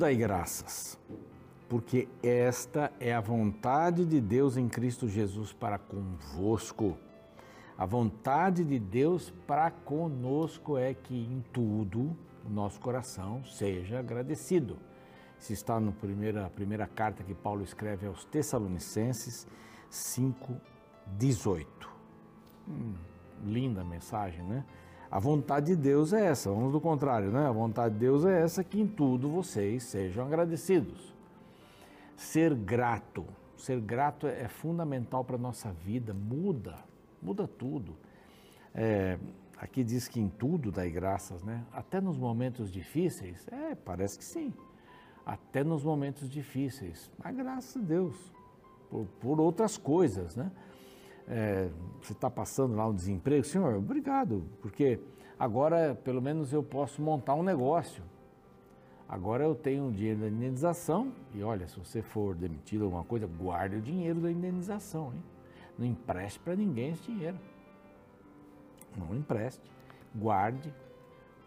Dai 0.00 0.16
graças, 0.16 0.98
porque 1.68 2.08
esta 2.22 2.90
é 2.98 3.12
a 3.12 3.20
vontade 3.20 4.06
de 4.06 4.18
Deus 4.18 4.56
em 4.56 4.66
Cristo 4.66 5.06
Jesus 5.06 5.52
para 5.52 5.76
convosco. 5.76 6.96
A 7.76 7.84
vontade 7.84 8.64
de 8.64 8.78
Deus 8.78 9.30
para 9.46 9.70
conosco 9.70 10.78
é 10.78 10.94
que 10.94 11.14
em 11.14 11.44
tudo 11.52 12.16
o 12.46 12.48
nosso 12.48 12.80
coração 12.80 13.44
seja 13.44 13.98
agradecido. 13.98 14.78
Se 15.38 15.52
está 15.52 15.78
na 15.78 15.92
primeira, 15.92 16.48
primeira 16.48 16.86
carta 16.86 17.22
que 17.22 17.34
Paulo 17.34 17.62
escreve 17.62 18.06
aos 18.06 18.24
Tessalonicenses 18.24 19.46
5,18. 19.92 21.66
Hum, 22.66 22.94
linda 23.44 23.84
mensagem, 23.84 24.42
né? 24.44 24.64
A 25.10 25.18
vontade 25.18 25.74
de 25.74 25.76
Deus 25.76 26.12
é 26.12 26.26
essa, 26.26 26.50
vamos 26.50 26.70
do 26.70 26.80
contrário, 26.80 27.32
né? 27.32 27.44
A 27.44 27.50
vontade 27.50 27.94
de 27.94 28.00
Deus 28.00 28.24
é 28.24 28.42
essa 28.42 28.62
que 28.62 28.80
em 28.80 28.86
tudo 28.86 29.28
vocês 29.28 29.82
sejam 29.82 30.24
agradecidos. 30.24 31.12
Ser 32.16 32.54
grato, 32.54 33.26
ser 33.56 33.80
grato 33.80 34.28
é 34.28 34.46
fundamental 34.46 35.24
para 35.24 35.34
a 35.34 35.38
nossa 35.38 35.72
vida, 35.72 36.14
muda, 36.14 36.78
muda 37.20 37.48
tudo. 37.48 37.96
É, 38.72 39.18
aqui 39.58 39.82
diz 39.82 40.06
que 40.06 40.20
em 40.20 40.28
tudo 40.28 40.70
dai 40.70 40.90
graças, 40.90 41.42
né? 41.42 41.64
Até 41.72 42.00
nos 42.00 42.16
momentos 42.16 42.70
difíceis, 42.70 43.48
é, 43.48 43.74
parece 43.74 44.16
que 44.16 44.24
sim. 44.24 44.54
Até 45.26 45.64
nos 45.64 45.82
momentos 45.82 46.30
difíceis, 46.30 47.10
mas 47.18 47.36
graças 47.36 47.82
a 47.82 47.84
Deus, 47.84 48.14
por, 48.88 49.06
por 49.20 49.40
outras 49.40 49.76
coisas, 49.76 50.36
né? 50.36 50.52
É, 51.28 51.68
você 52.00 52.12
está 52.12 52.30
passando 52.30 52.74
lá 52.74 52.86
um 52.86 52.94
desemprego, 52.94 53.44
senhor, 53.44 53.74
obrigado, 53.76 54.44
porque 54.60 55.00
agora 55.38 55.94
pelo 55.94 56.20
menos 56.20 56.52
eu 56.52 56.62
posso 56.62 57.00
montar 57.02 57.34
um 57.34 57.42
negócio. 57.42 58.02
Agora 59.08 59.42
eu 59.42 59.56
tenho 59.56 59.84
um 59.84 59.90
dinheiro 59.90 60.20
da 60.20 60.28
indenização 60.28 61.12
e 61.34 61.42
olha, 61.42 61.66
se 61.66 61.78
você 61.78 62.00
for 62.00 62.34
demitido 62.34 62.84
alguma 62.84 63.02
coisa, 63.02 63.26
guarde 63.26 63.76
o 63.76 63.80
dinheiro 63.80 64.20
da 64.20 64.30
indenização, 64.30 65.12
hein? 65.12 65.22
Não 65.76 65.84
empreste 65.84 66.38
para 66.38 66.54
ninguém 66.54 66.90
esse 66.90 67.10
dinheiro. 67.10 67.36
Não 68.96 69.14
empreste, 69.16 69.68
guarde, 70.14 70.72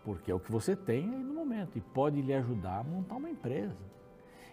porque 0.04 0.30
é 0.30 0.36
o 0.36 0.40
que 0.40 0.52
você 0.52 0.76
tem 0.76 1.10
aí 1.14 1.24
no 1.24 1.34
momento 1.34 1.78
e 1.78 1.82
pode 1.82 2.22
lhe 2.22 2.34
ajudar 2.34 2.80
a 2.80 2.84
montar 2.84 3.16
uma 3.16 3.30
empresa. 3.30 3.78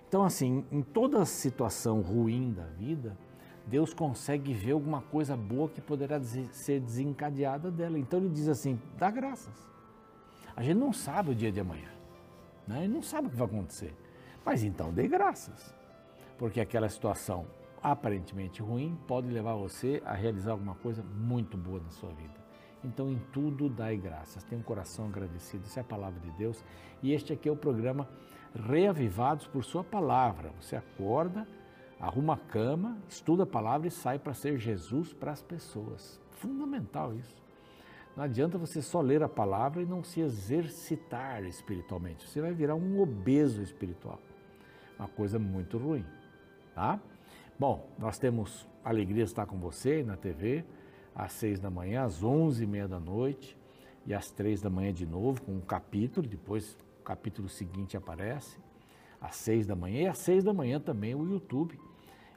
Então, 0.08 0.24
assim, 0.24 0.64
em 0.70 0.82
toda 0.82 1.24
situação 1.24 2.00
ruim 2.00 2.52
da 2.52 2.64
vida, 2.64 3.16
Deus 3.70 3.94
consegue 3.94 4.52
ver 4.52 4.72
alguma 4.72 5.00
coisa 5.00 5.36
boa 5.36 5.68
que 5.68 5.80
poderá 5.80 6.20
ser 6.50 6.80
desencadeada 6.80 7.70
dela. 7.70 7.96
Então 7.96 8.18
ele 8.18 8.28
diz 8.28 8.48
assim: 8.48 8.80
dá 8.98 9.10
graças. 9.10 9.54
A 10.56 10.62
gente 10.62 10.76
não 10.76 10.92
sabe 10.92 11.30
o 11.30 11.34
dia 11.34 11.52
de 11.52 11.60
amanhã, 11.60 11.88
né? 12.66 12.84
ele 12.84 12.92
não 12.92 13.02
sabe 13.02 13.28
o 13.28 13.30
que 13.30 13.36
vai 13.36 13.46
acontecer. 13.46 13.94
Mas 14.44 14.64
então 14.64 14.92
dê 14.92 15.06
graças, 15.06 15.72
porque 16.36 16.60
aquela 16.60 16.88
situação 16.88 17.46
aparentemente 17.80 18.60
ruim 18.60 18.98
pode 19.06 19.28
levar 19.28 19.54
você 19.54 20.02
a 20.04 20.14
realizar 20.14 20.50
alguma 20.50 20.74
coisa 20.74 21.02
muito 21.02 21.56
boa 21.56 21.80
na 21.80 21.91
sua 21.91 22.10
vida. 22.10 22.41
Então, 22.82 23.10
em 23.10 23.18
tudo, 23.32 23.68
dai 23.68 23.96
graças. 23.96 24.42
Tenha 24.42 24.58
um 24.58 24.64
coração 24.64 25.06
agradecido. 25.06 25.66
Isso 25.66 25.78
é 25.78 25.82
a 25.82 25.84
palavra 25.84 26.18
de 26.18 26.30
Deus. 26.32 26.64
E 27.02 27.12
este 27.12 27.32
aqui 27.32 27.48
é 27.48 27.52
o 27.52 27.56
programa 27.56 28.08
Reavivados 28.54 29.46
por 29.46 29.62
Sua 29.62 29.84
Palavra. 29.84 30.50
Você 30.58 30.76
acorda 30.76 31.46
arruma 32.00 32.34
a 32.34 32.38
cama, 32.38 32.96
estuda 33.08 33.42
a 33.42 33.46
palavra 33.46 33.86
e 33.86 33.90
sai 33.90 34.18
para 34.18 34.32
ser 34.32 34.58
Jesus 34.58 35.12
para 35.12 35.32
as 35.32 35.42
pessoas. 35.42 36.19
Fundamental 36.32 37.14
isso. 37.14 37.41
Não 38.16 38.25
adianta 38.25 38.58
você 38.58 38.80
só 38.80 39.00
ler 39.00 39.22
a 39.22 39.28
palavra 39.28 39.82
e 39.82 39.86
não 39.86 40.02
se 40.02 40.20
exercitar 40.20 41.44
espiritualmente. 41.44 42.26
Você 42.26 42.41
vai 42.41 42.52
virar 42.52 42.75
um 42.75 43.00
obeso 43.00 43.62
espiritual. 43.62 44.19
Uma 44.98 45.08
coisa 45.08 45.38
muito 45.38 45.78
ruim, 45.78 46.04
tá? 46.75 46.98
Bom, 47.58 47.86
nós 47.98 48.19
temos 48.19 48.66
alegria 48.82 49.25
de 49.25 49.30
estar 49.30 49.46
com 49.46 49.58
você 49.58 50.02
na 50.02 50.16
TV 50.16 50.64
às 51.14 51.32
seis 51.32 51.60
da 51.60 51.70
manhã, 51.70 52.04
às 52.04 52.22
onze 52.22 52.64
e 52.64 52.66
meia 52.66 52.88
da 52.88 52.98
noite 52.98 53.56
e 54.06 54.14
às 54.14 54.30
três 54.30 54.60
da 54.62 54.70
manhã 54.70 54.92
de 54.92 55.06
novo 55.06 55.42
com 55.42 55.52
um 55.52 55.60
capítulo. 55.60 56.26
Depois 56.26 56.76
o 57.00 57.04
capítulo 57.04 57.48
seguinte 57.48 57.96
aparece 57.96 58.58
às 59.20 59.36
seis 59.36 59.66
da 59.66 59.76
manhã 59.76 60.02
e 60.02 60.06
às 60.06 60.19
seis 60.19 60.42
da 60.42 60.52
manhã 60.52 60.80
também 60.80 61.14
o 61.14 61.28
YouTube 61.28 61.78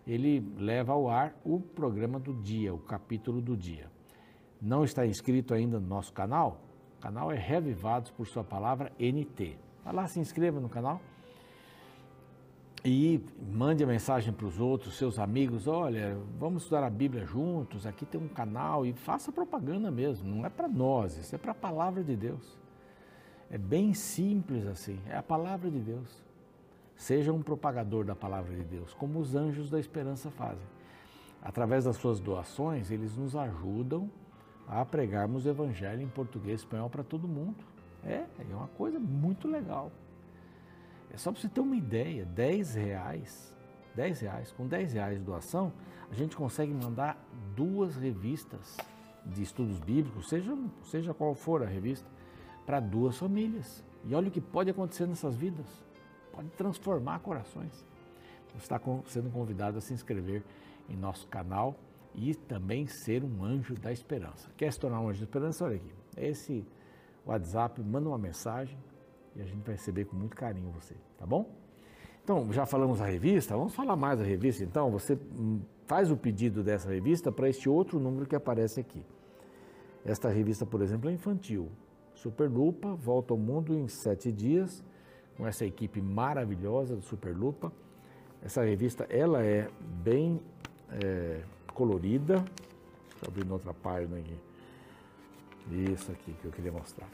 ele 0.06 0.40
leva 0.58 0.94
ao 0.94 1.10
ar 1.10 1.36
o 1.44 1.60
programa 1.60 2.20
do 2.20 2.34
dia, 2.34 2.74
o 2.74 2.80
capítulo 2.80 3.42
do 3.42 3.56
dia. 3.56 3.92
Não 4.62 4.84
está 4.84 5.06
inscrito 5.06 5.54
ainda 5.54 5.80
no 5.80 5.88
nosso 5.88 6.14
canal? 6.14 6.62
O 6.98 7.02
canal 7.02 7.32
é 7.32 7.36
Revivados 7.36 8.12
por 8.12 8.28
Sua 8.28 8.44
Palavra 8.44 8.92
NT. 9.00 9.58
Vai 9.84 9.94
lá, 9.94 10.08
se 10.08 10.20
inscreva 10.20 10.60
no 10.60 10.70
canal 10.70 11.02
e 12.86 13.24
mande 13.52 13.84
a 13.84 13.88
mensagem 13.88 14.34
para 14.34 14.46
os 14.46 14.60
outros, 14.60 14.98
seus 14.98 15.18
amigos, 15.18 15.68
olha, 15.68 16.18
vamos 16.38 16.64
estudar 16.64 16.84
a 16.84 16.90
Bíblia 16.90 17.26
juntos, 17.26 17.86
aqui 17.86 18.06
tem 18.06 18.20
um 18.20 18.28
canal 18.28 18.86
e 18.86 18.92
faça 18.92 19.32
propaganda 19.32 19.90
mesmo, 19.90 20.28
não 20.28 20.46
é 20.46 20.50
para 20.50 20.68
nós, 20.68 21.18
isso 21.18 21.34
é 21.34 21.38
para 21.38 21.54
a 21.54 21.56
palavra 21.56 22.04
de 22.04 22.16
Deus. 22.16 22.58
É 23.50 23.58
bem 23.58 23.94
simples 23.94 24.66
assim, 24.66 25.00
é 25.08 25.16
a 25.16 25.24
palavra 25.24 25.72
de 25.72 25.80
Deus. 25.80 26.24
Seja 26.96 27.34
um 27.34 27.42
propagador 27.42 28.06
da 28.06 28.16
palavra 28.16 28.56
de 28.56 28.64
Deus, 28.64 28.94
como 28.94 29.20
os 29.20 29.36
anjos 29.36 29.70
da 29.70 29.80
esperança 29.80 30.30
fazem. 30.32 30.66
Através 31.42 31.84
das 31.84 31.98
suas 31.98 32.20
doações, 32.20 32.90
eles 32.92 33.18
nos 33.18 33.36
ajudam 33.36 34.10
a 34.68 34.86
pregarmos 34.86 35.46
o 35.46 35.50
evangelho 35.50 36.02
em 36.02 36.08
português 36.08 36.62
e 36.62 36.64
espanhol 36.64 36.90
para 36.90 37.04
todo 37.04 37.28
mundo. 37.28 37.64
É, 38.04 38.26
é 38.40 38.56
uma 38.56 38.68
coisa 38.70 39.00
muito 39.00 39.48
legal. 39.48 39.92
É 41.12 41.18
só 41.18 41.32
para 41.32 41.42
você 41.42 41.50
ter 41.50 41.60
uma 41.60 41.76
ideia, 41.76 42.26
10 42.26 42.76
reais, 42.76 43.54
10 43.96 44.22
reais, 44.22 44.52
com 44.52 44.68
10 44.68 44.94
reais 44.94 45.20
de 45.20 45.24
doação, 45.24 45.72
a 46.10 46.16
gente 46.16 46.36
consegue 46.36 46.74
mandar 46.74 47.18
duas 47.56 47.96
revistas 47.96 48.78
de 49.26 49.44
estudos 49.44 49.80
bíblicos, 49.80 50.28
seja, 50.28 50.58
seja 50.84 51.14
qual 51.14 51.36
for 51.36 51.62
a 51.64 51.66
revista, 51.66 52.08
para 52.66 52.80
duas 52.80 53.18
famílias. 53.18 53.84
E 54.06 54.16
olha 54.16 54.28
o 54.28 54.32
que 54.32 54.42
pode 54.42 54.70
acontecer 54.70 55.06
nessas 55.08 55.36
vidas 55.36 55.68
pode 56.34 56.50
transformar 56.50 57.20
corações. 57.20 57.86
Está 58.58 58.80
sendo 59.06 59.32
convidado 59.32 59.78
a 59.78 59.82
se 59.82 59.94
inscrever 59.94 60.44
em 60.90 60.96
nosso 60.96 61.28
canal 61.28 61.76
e 62.14 62.36
também 62.36 62.86
ser 62.86 63.24
um 63.24 63.44
anjo 63.44 63.76
da 63.76 63.92
esperança. 63.92 64.50
Quer 64.58 64.72
se 64.72 64.80
tornar 64.80 65.00
um 65.00 65.10
anjo 65.10 65.20
da 65.20 65.26
esperança? 65.26 65.66
Olha 65.66 65.76
aqui, 65.76 65.92
esse 66.18 66.66
WhatsApp, 67.26 67.82
manda 67.82 68.10
uma 68.10 68.18
mensagem 68.18 68.78
e 69.36 69.42
a 69.42 69.46
gente 69.46 69.64
vai 69.64 69.76
receber 69.76 70.06
com 70.06 70.16
muito 70.16 70.36
carinho 70.36 70.70
você, 70.72 70.96
tá 71.18 71.26
bom? 71.26 71.50
Então, 72.24 72.52
já 72.54 72.66
falamos 72.66 73.00
da 73.00 73.06
revista, 73.06 73.58
vamos 73.58 73.74
falar 73.74 73.96
mais 73.96 74.20
da 74.20 74.26
revista 74.26 74.64
então. 74.64 74.92
Você 74.92 75.14
hum, 75.16 75.62
faz 75.86 76.12
o 76.12 76.18
pedido 76.18 76.64
dessa 76.64 76.90
revista 76.90 77.32
para 77.32 77.50
este 77.50 77.68
outro 77.68 78.00
número 78.00 78.26
que 78.26 78.36
aparece 78.36 78.80
aqui. 78.80 79.04
Esta 80.06 80.30
revista, 80.30 80.66
por 80.66 80.82
exemplo, 80.82 81.10
é 81.10 81.14
infantil. 81.14 81.70
Superlupa, 82.14 82.94
volta 82.94 83.34
ao 83.34 83.38
mundo 83.38 83.74
em 83.74 83.88
sete 83.88 84.32
dias 84.32 84.84
com 85.38 85.48
essa 85.48 85.66
equipe 85.66 86.02
maravilhosa 86.02 86.96
do 86.96 87.02
Superlupa. 87.02 87.72
Essa 88.44 88.64
revista, 88.64 89.06
ela 89.10 89.44
é 89.44 89.68
bem 90.04 90.42
é, 90.92 91.42
colorida. 91.74 92.44
Eu 93.22 93.28
abrir 93.30 93.50
outra 93.52 93.74
página 93.74 94.18
aqui. 94.18 94.38
Isso 95.92 96.12
aqui 96.12 96.34
que 96.34 96.46
eu 96.46 96.52
queria 96.52 96.72
mostrar. 96.72 97.08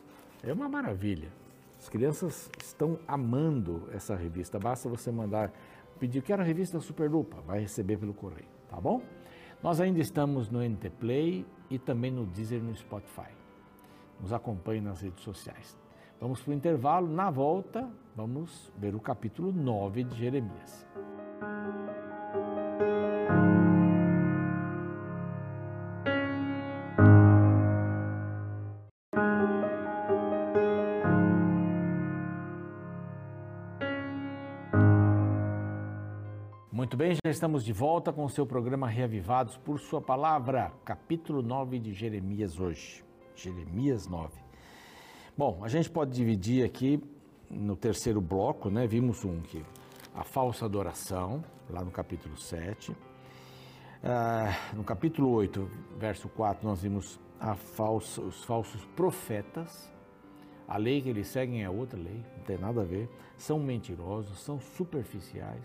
É 0.43 0.51
uma 0.51 0.67
maravilha. 0.67 1.29
As 1.77 1.87
crianças 1.87 2.49
estão 2.61 2.99
amando 3.07 3.87
essa 3.93 4.15
revista. 4.15 4.59
Basta 4.59 4.89
você 4.89 5.11
mandar 5.11 5.51
pedir, 5.99 6.21
quero 6.21 6.41
a 6.41 6.45
revista 6.45 6.79
Superlupa, 6.79 7.41
vai 7.41 7.59
receber 7.59 7.97
pelo 7.97 8.13
correio, 8.13 8.47
tá 8.69 8.79
bom? 8.79 9.01
Nós 9.61 9.81
ainda 9.81 9.99
estamos 9.99 10.49
no 10.49 10.63
NT 10.63 10.89
Play 10.91 11.45
e 11.69 11.77
também 11.77 12.09
no 12.09 12.25
Deezer 12.25 12.59
e 12.59 12.63
no 12.63 12.75
Spotify. 12.75 13.29
Nos 14.19 14.31
acompanhe 14.31 14.79
nas 14.79 15.01
redes 15.01 15.21
sociais. 15.23 15.77
Vamos 16.19 16.41
para 16.41 16.51
o 16.51 16.53
intervalo. 16.53 17.07
Na 17.07 17.29
volta, 17.29 17.89
vamos 18.15 18.71
ver 18.77 18.93
o 18.93 18.99
capítulo 18.99 19.53
9 19.53 20.03
de 20.03 20.17
Jeremias. 20.17 20.85
Muito 36.71 36.97
bem, 36.97 37.13
já 37.13 37.29
estamos 37.29 37.63
de 37.63 37.71
volta 37.71 38.11
com 38.11 38.25
o 38.25 38.29
seu 38.29 38.45
programa 38.45 38.87
Reavivados 38.87 39.57
por 39.57 39.79
Sua 39.79 40.01
Palavra, 40.01 40.73
capítulo 40.83 41.41
9 41.41 41.79
de 41.79 41.93
Jeremias 41.93 42.59
hoje. 42.59 43.05
Jeremias 43.35 44.07
9. 44.07 44.48
Bom, 45.39 45.61
a 45.63 45.69
gente 45.69 45.89
pode 45.89 46.11
dividir 46.11 46.65
aqui 46.65 47.01
no 47.49 47.73
terceiro 47.73 48.19
bloco, 48.19 48.69
né? 48.69 48.85
Vimos 48.85 49.23
um 49.23 49.39
que 49.39 49.63
a 50.13 50.21
falsa 50.21 50.65
adoração, 50.65 51.41
lá 51.69 51.81
no 51.81 51.89
capítulo 51.91 52.35
7. 52.35 52.93
Ah, 54.03 54.53
no 54.73 54.83
capítulo 54.83 55.29
8, 55.29 55.71
verso 55.97 56.27
4, 56.27 56.67
nós 56.67 56.81
vimos 56.81 57.17
falsa, 57.73 58.19
os 58.19 58.43
falsos 58.43 58.83
profetas, 58.97 59.89
A 60.67 60.75
lei 60.75 61.01
que 61.01 61.07
eles 61.07 61.29
seguem 61.29 61.63
é 61.63 61.69
outra 61.69 61.97
lei, 61.97 62.21
não 62.35 62.43
tem 62.43 62.57
nada 62.57 62.81
a 62.81 62.83
ver. 62.83 63.09
São 63.37 63.59
mentirosos, 63.59 64.41
são 64.41 64.59
superficiais 64.59 65.63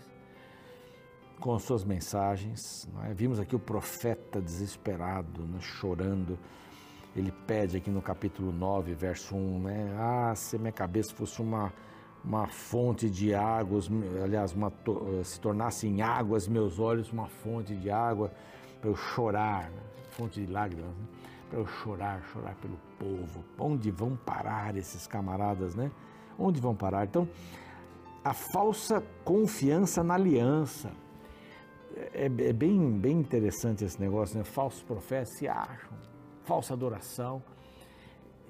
com 1.37 1.59
suas 1.59 1.83
mensagens. 1.83 2.87
É? 3.09 3.13
Vimos 3.13 3.41
aqui 3.41 3.57
o 3.57 3.59
profeta 3.59 4.41
desesperado, 4.41 5.41
né? 5.43 5.59
chorando. 5.59 6.39
Ele 7.15 7.31
pede 7.47 7.77
aqui 7.77 7.89
no 7.89 8.01
capítulo 8.01 8.51
9, 8.51 8.93
verso 8.93 9.35
1, 9.35 9.59
né? 9.59 9.95
Ah, 9.97 10.33
se 10.35 10.57
minha 10.57 10.71
cabeça 10.71 11.15
fosse 11.15 11.41
uma, 11.41 11.71
uma 12.23 12.47
fonte 12.47 13.09
de 13.09 13.33
águas, 13.33 13.89
aliás, 14.21 14.53
uma, 14.53 14.71
se 15.23 15.39
tornasse 15.39 15.87
em 15.87 16.01
águas 16.01 16.47
meus 16.47 16.77
olhos, 16.77 17.11
uma 17.11 17.27
fonte 17.27 17.73
de 17.75 17.89
água 17.89 18.31
para 18.81 18.89
eu 18.89 18.95
chorar, 18.95 19.69
né? 19.69 19.81
fonte 20.09 20.45
de 20.45 20.51
lágrimas, 20.51 20.89
né? 20.89 21.05
para 21.49 21.59
eu 21.59 21.67
chorar, 21.67 22.21
chorar 22.33 22.55
pelo 22.55 22.77
povo. 22.99 23.45
Onde 23.57 23.91
vão 23.91 24.17
parar 24.17 24.75
esses 24.75 25.07
camaradas, 25.07 25.73
né? 25.73 25.91
Onde 26.37 26.59
vão 26.59 26.75
parar? 26.75 27.05
Então, 27.05 27.27
a 28.23 28.33
falsa 28.33 29.01
confiança 29.23 30.03
na 30.03 30.15
aliança. 30.15 30.91
É, 32.13 32.25
é 32.25 32.53
bem, 32.53 32.91
bem 32.91 33.19
interessante 33.19 33.85
esse 33.85 34.01
negócio, 34.01 34.37
né? 34.37 34.43
Falsos 34.43 34.83
profetas 34.83 35.37
se 35.37 35.47
acham, 35.47 35.93
falsa 36.45 36.73
adoração. 36.73 37.43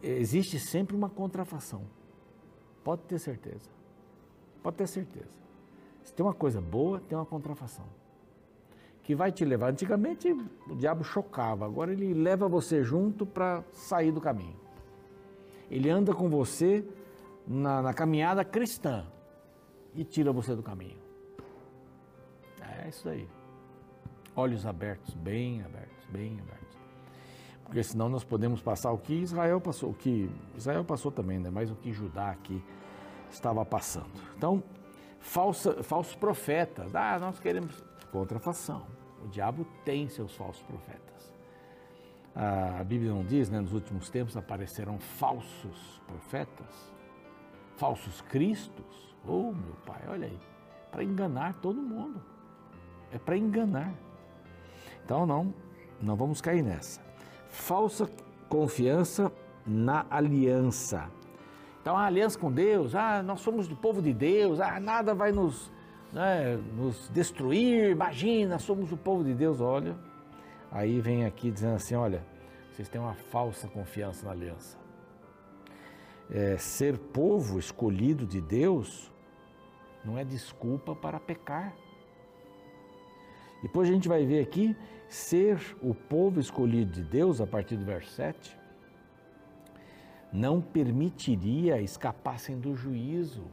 Existe 0.04 0.60
sempre 0.60 0.96
uma 0.96 1.10
contrafação. 1.10 1.82
Pode 2.84 3.02
ter 3.04 3.18
certeza. 3.18 3.70
Pode 4.62 4.78
ter 4.78 4.88
certeza. 4.88 5.46
Se 6.04 6.14
tem 6.14 6.26
uma 6.26 6.34
coisa 6.34 6.62
boa, 6.62 7.00
tem 7.00 7.18
uma 7.18 7.26
contrafação 7.26 7.86
que 9.06 9.16
vai 9.16 9.32
te 9.32 9.46
levar. 9.46 9.70
Antigamente 9.70 10.32
o 10.68 10.76
diabo 10.76 11.04
chocava, 11.04 11.64
agora 11.66 11.94
ele 11.94 12.14
leva 12.14 12.48
você 12.50 12.84
junto 12.84 13.26
para 13.26 13.64
sair 13.72 14.12
do 14.12 14.20
caminho. 14.20 14.60
Ele 15.70 15.90
anda 15.90 16.14
com 16.14 16.28
você 16.28 16.84
na, 17.48 17.84
na, 17.84 17.94
caminhada 17.94 18.44
cristã 18.44 19.06
e 19.94 20.04
tira 20.04 20.32
você 20.32 20.56
do 20.56 20.64
caminho. 20.64 20.98
É 22.84 22.90
isso 22.90 23.08
aí. 23.08 23.28
Olhos 24.36 24.66
abertos, 24.66 25.14
bem 25.14 25.62
abertos, 25.64 26.06
bem 26.10 26.40
abertos. 26.40 26.65
Porque 27.66 27.84
senão 27.84 28.08
nós 28.08 28.24
podemos 28.24 28.62
passar 28.62 28.92
o 28.92 28.98
que 28.98 29.14
Israel 29.14 29.60
passou, 29.60 29.90
o 29.90 29.94
que 29.94 30.30
Israel 30.56 30.84
passou 30.86 31.12
também, 31.12 31.40
né? 31.40 31.50
mas 31.52 31.70
o 31.70 31.76
que 31.76 31.92
Judá 31.92 32.30
aqui 32.30 32.64
estava 33.30 33.66
passando. 33.66 34.12
Então, 34.38 34.64
falsa, 35.20 35.84
falsos 35.84 36.16
profetas. 36.16 36.96
Ah, 36.96 37.20
nós 37.20 37.40
queremos 37.40 37.84
contrafação. 38.12 38.86
O 39.24 39.28
diabo 39.28 39.66
tem 39.84 40.08
seus 40.08 40.36
falsos 40.36 40.62
profetas. 40.64 41.06
A 42.36 42.84
Bíblia 42.84 43.12
não 43.12 43.24
diz, 43.24 43.50
né, 43.50 43.62
nos 43.62 43.74
últimos 43.74 44.10
tempos 44.10 44.36
aparecerão 44.36 45.00
falsos 45.00 46.02
profetas, 46.06 46.94
falsos 47.78 48.22
cristos. 48.22 49.16
Oh, 49.26 49.54
meu 49.54 49.76
pai, 49.86 50.02
olha 50.08 50.28
aí, 50.28 50.40
para 50.92 51.04
enganar 51.04 51.54
todo 51.62 51.82
mundo. 51.82 52.22
É 53.12 53.18
para 53.18 53.38
enganar. 53.38 53.94
Então 55.04 55.26
não, 55.26 55.54
não 56.02 56.16
vamos 56.16 56.42
cair 56.42 56.62
nessa. 56.62 57.05
Falsa 57.56 58.10
confiança 58.50 59.32
na 59.66 60.06
aliança. 60.10 61.10
Então 61.82 61.98
a 61.98 62.06
aliança 62.06 62.38
com 62.38 62.52
Deus, 62.52 62.94
ah, 62.96 63.24
nós 63.24 63.40
somos 63.42 63.68
do 63.68 63.76
povo 63.76 64.02
de 64.02 64.14
Deus, 64.14 64.60
ah, 64.60 64.80
nada 64.80 65.14
vai 65.16 65.32
nos 65.32 65.72
né, 66.12 66.58
nos 66.78 67.10
destruir, 67.10 67.92
imagina, 67.92 68.58
somos 68.58 68.92
o 68.92 68.98
povo 68.98 69.24
de 69.24 69.34
Deus, 69.34 69.60
olha. 69.60 69.96
Aí 70.72 71.02
vem 71.02 71.26
aqui 71.26 71.52
dizendo 71.52 71.76
assim: 71.76 71.96
olha, 71.96 72.26
vocês 72.72 72.88
têm 72.88 73.02
uma 73.02 73.14
falsa 73.14 73.68
confiança 73.68 74.26
na 74.26 74.32
aliança. 74.32 74.78
É, 76.30 76.58
ser 76.58 76.98
povo 76.98 77.60
escolhido 77.60 78.26
de 78.26 78.42
Deus 78.42 79.12
não 80.04 80.18
é 80.18 80.24
desculpa 80.24 80.96
para 80.96 81.20
pecar. 81.20 81.74
Depois 83.62 83.90
a 83.90 83.92
gente 83.92 84.08
vai 84.08 84.26
ver 84.26 84.42
aqui, 84.42 84.76
ser 85.16 85.78
o 85.82 85.96
povo 85.96 86.42
escolhido 86.42 86.92
de 86.92 87.02
Deus, 87.02 87.40
a 87.40 87.48
partir 87.48 87.78
do 87.78 87.86
verso 87.86 88.12
7, 88.12 88.58
não 90.32 90.62
permitiria 90.62 91.82
escapassem 91.82 92.60
do 92.60 92.76
juízo. 92.76 93.46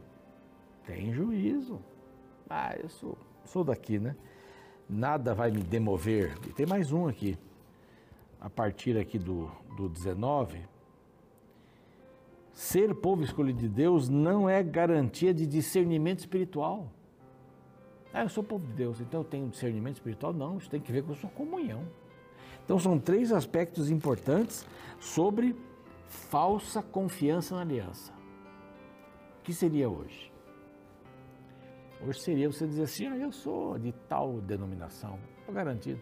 Tem 0.85 1.13
juízo. 1.13 1.79
Ah, 2.49 2.75
eu 2.75 2.89
sou, 2.89 3.17
sou 3.45 3.63
daqui, 3.63 3.97
né? 3.97 4.13
Nada 4.89 5.33
vai 5.33 5.51
me 5.51 5.63
demover. 5.63 6.37
E 6.45 6.51
tem 6.51 6.65
mais 6.65 6.91
um 6.91 7.07
aqui. 7.07 7.39
A 8.41 8.49
partir 8.49 8.97
aqui 8.97 9.17
do, 9.17 9.49
do 9.77 9.87
19. 9.87 10.59
Ser 12.51 12.93
povo 12.93 13.23
escolhido 13.23 13.59
de 13.59 13.69
Deus 13.69 14.09
não 14.09 14.49
é 14.49 14.61
garantia 14.61 15.33
de 15.33 15.47
discernimento 15.47 16.19
espiritual. 16.19 16.91
Ah, 18.13 18.21
eu 18.21 18.29
sou 18.29 18.43
povo 18.43 18.65
de 18.67 18.73
Deus, 18.73 19.01
então 19.01 19.21
eu 19.21 19.23
tenho 19.25 19.49
discernimento 19.49 19.95
espiritual? 19.95 20.31
Não, 20.31 20.57
isso 20.57 20.69
tem 20.69 20.79
que 20.79 20.91
ver 20.91 21.03
com 21.03 21.13
a 21.13 21.15
sua 21.15 21.31
comunhão. 21.31 21.83
Então 22.63 22.77
são 22.77 22.99
três 22.99 23.31
aspectos 23.31 23.89
importantes 23.89 24.65
sobre 24.99 25.55
falsa 26.07 26.83
confiança 26.83 27.55
na 27.55 27.61
aliança. 27.61 28.13
O 29.39 29.43
que 29.43 29.53
seria 29.53 29.89
hoje? 29.89 30.31
Hoje 32.05 32.19
seria 32.19 32.51
você 32.51 32.67
dizer 32.67 32.83
assim, 32.83 33.07
ah, 33.07 33.17
eu 33.17 33.31
sou 33.31 33.79
de 33.79 33.91
tal 34.07 34.39
denominação, 34.41 35.17
estou 35.39 35.55
garantido. 35.55 35.99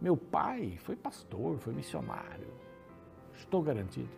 Meu 0.00 0.16
pai 0.16 0.76
foi 0.80 0.96
pastor, 0.96 1.58
foi 1.58 1.72
missionário, 1.72 2.48
estou 3.34 3.62
garantido. 3.62 4.10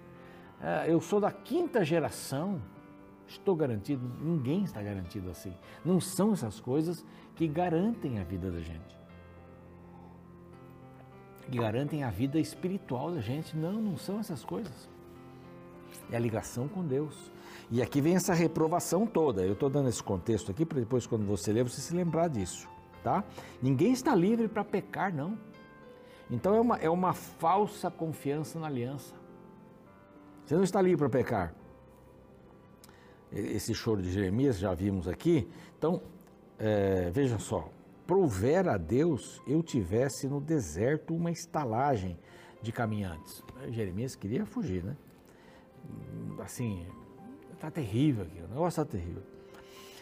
É, 0.61 0.91
eu 0.91 1.01
sou 1.01 1.21
da 1.21 1.31
quinta 1.31 1.85
geração, 1.85 2.61
estou 3.39 3.55
garantido. 3.55 4.03
Ninguém 4.21 4.65
está 4.65 4.83
garantido 4.83 5.31
assim. 5.31 5.53
Não 5.85 6.01
são 6.01 6.33
essas 6.33 6.61
coisas 6.61 7.05
que 7.35 7.47
garantem 7.47 8.19
a 8.19 8.25
vida 8.25 8.51
da 8.51 8.61
gente. 8.61 8.99
Que 11.51 11.59
garantem 11.59 12.03
a 12.03 12.11
vida 12.11 12.39
espiritual 12.39 13.13
da 13.13 13.21
gente. 13.21 13.57
Não, 13.57 13.75
não 13.75 13.97
são 13.97 14.19
essas 14.19 14.45
coisas. 14.45 14.89
É 16.11 16.17
a 16.17 16.21
ligação 16.21 16.69
com 16.69 16.85
Deus. 16.85 17.31
E 17.71 17.83
aqui 17.83 18.01
vem 18.01 18.17
essa 18.17 18.35
reprovação 18.35 19.07
toda. 19.07 19.43
Eu 19.43 19.53
estou 19.53 19.71
dando 19.71 19.89
esse 19.89 20.03
contexto 20.03 20.51
aqui 20.51 20.65
para 20.65 20.81
depois, 20.81 21.07
quando 21.07 21.25
você 21.25 21.53
ler, 21.53 21.65
você 21.65 21.81
se 21.81 21.95
lembrar 21.95 22.29
disso. 22.29 22.69
Tá? 23.03 23.23
Ninguém 23.63 23.93
está 23.93 24.15
livre 24.15 24.49
para 24.49 24.65
pecar, 24.65 25.15
não. 25.15 25.39
Então 26.31 26.55
é 26.55 26.61
uma, 26.61 26.77
é 26.79 26.91
uma 26.91 27.13
falsa 27.13 27.91
confiança 27.91 28.59
na 28.59 28.67
aliança. 28.67 29.15
Você 30.45 30.55
não 30.55 30.63
está 30.63 30.81
livre 30.81 30.99
para 30.99 31.09
pecar. 31.09 31.55
Esse 33.35 33.75
choro 33.75 34.01
de 34.01 34.11
Jeremias 34.13 34.59
já 34.59 34.73
vimos 34.73 35.09
aqui. 35.09 35.49
Então, 35.77 36.01
é, 36.59 37.11
veja 37.11 37.39
só: 37.39 37.69
prover 38.07 38.69
a 38.69 38.77
Deus 38.77 39.43
eu 39.47 39.63
tivesse 39.63 40.29
no 40.29 40.41
deserto 40.41 41.15
uma 41.15 41.31
estalagem 41.31 42.19
de 42.63 42.71
caminhantes. 42.71 43.43
Jeremias 43.71 44.15
queria 44.15 44.47
fugir, 44.47 44.85
né? 44.85 44.97
Assim, 46.39 46.87
Está 47.65 47.71
terrível 47.71 48.25
aqui, 48.25 48.39
o 48.41 48.49
negócio 48.49 48.83
está 48.83 48.85
terrível. 48.85 49.23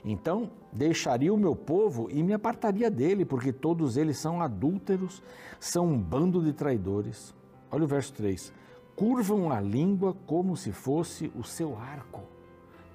Então 0.04 0.50
deixaria 0.72 1.32
o 1.32 1.36
meu 1.36 1.54
povo 1.54 2.10
e 2.10 2.20
me 2.20 2.32
apartaria 2.32 2.90
dele, 2.90 3.24
porque 3.24 3.52
todos 3.52 3.96
eles 3.96 4.18
são 4.18 4.42
adúlteros, 4.42 5.22
são 5.60 5.86
um 5.86 5.96
bando 5.96 6.42
de 6.42 6.52
traidores. 6.52 7.32
Olha 7.70 7.84
o 7.84 7.86
verso 7.86 8.12
3. 8.14 8.52
Curvam 8.96 9.52
a 9.52 9.60
língua 9.60 10.12
como 10.26 10.56
se 10.56 10.72
fosse 10.72 11.30
o 11.36 11.44
seu 11.44 11.78
arco 11.78 12.22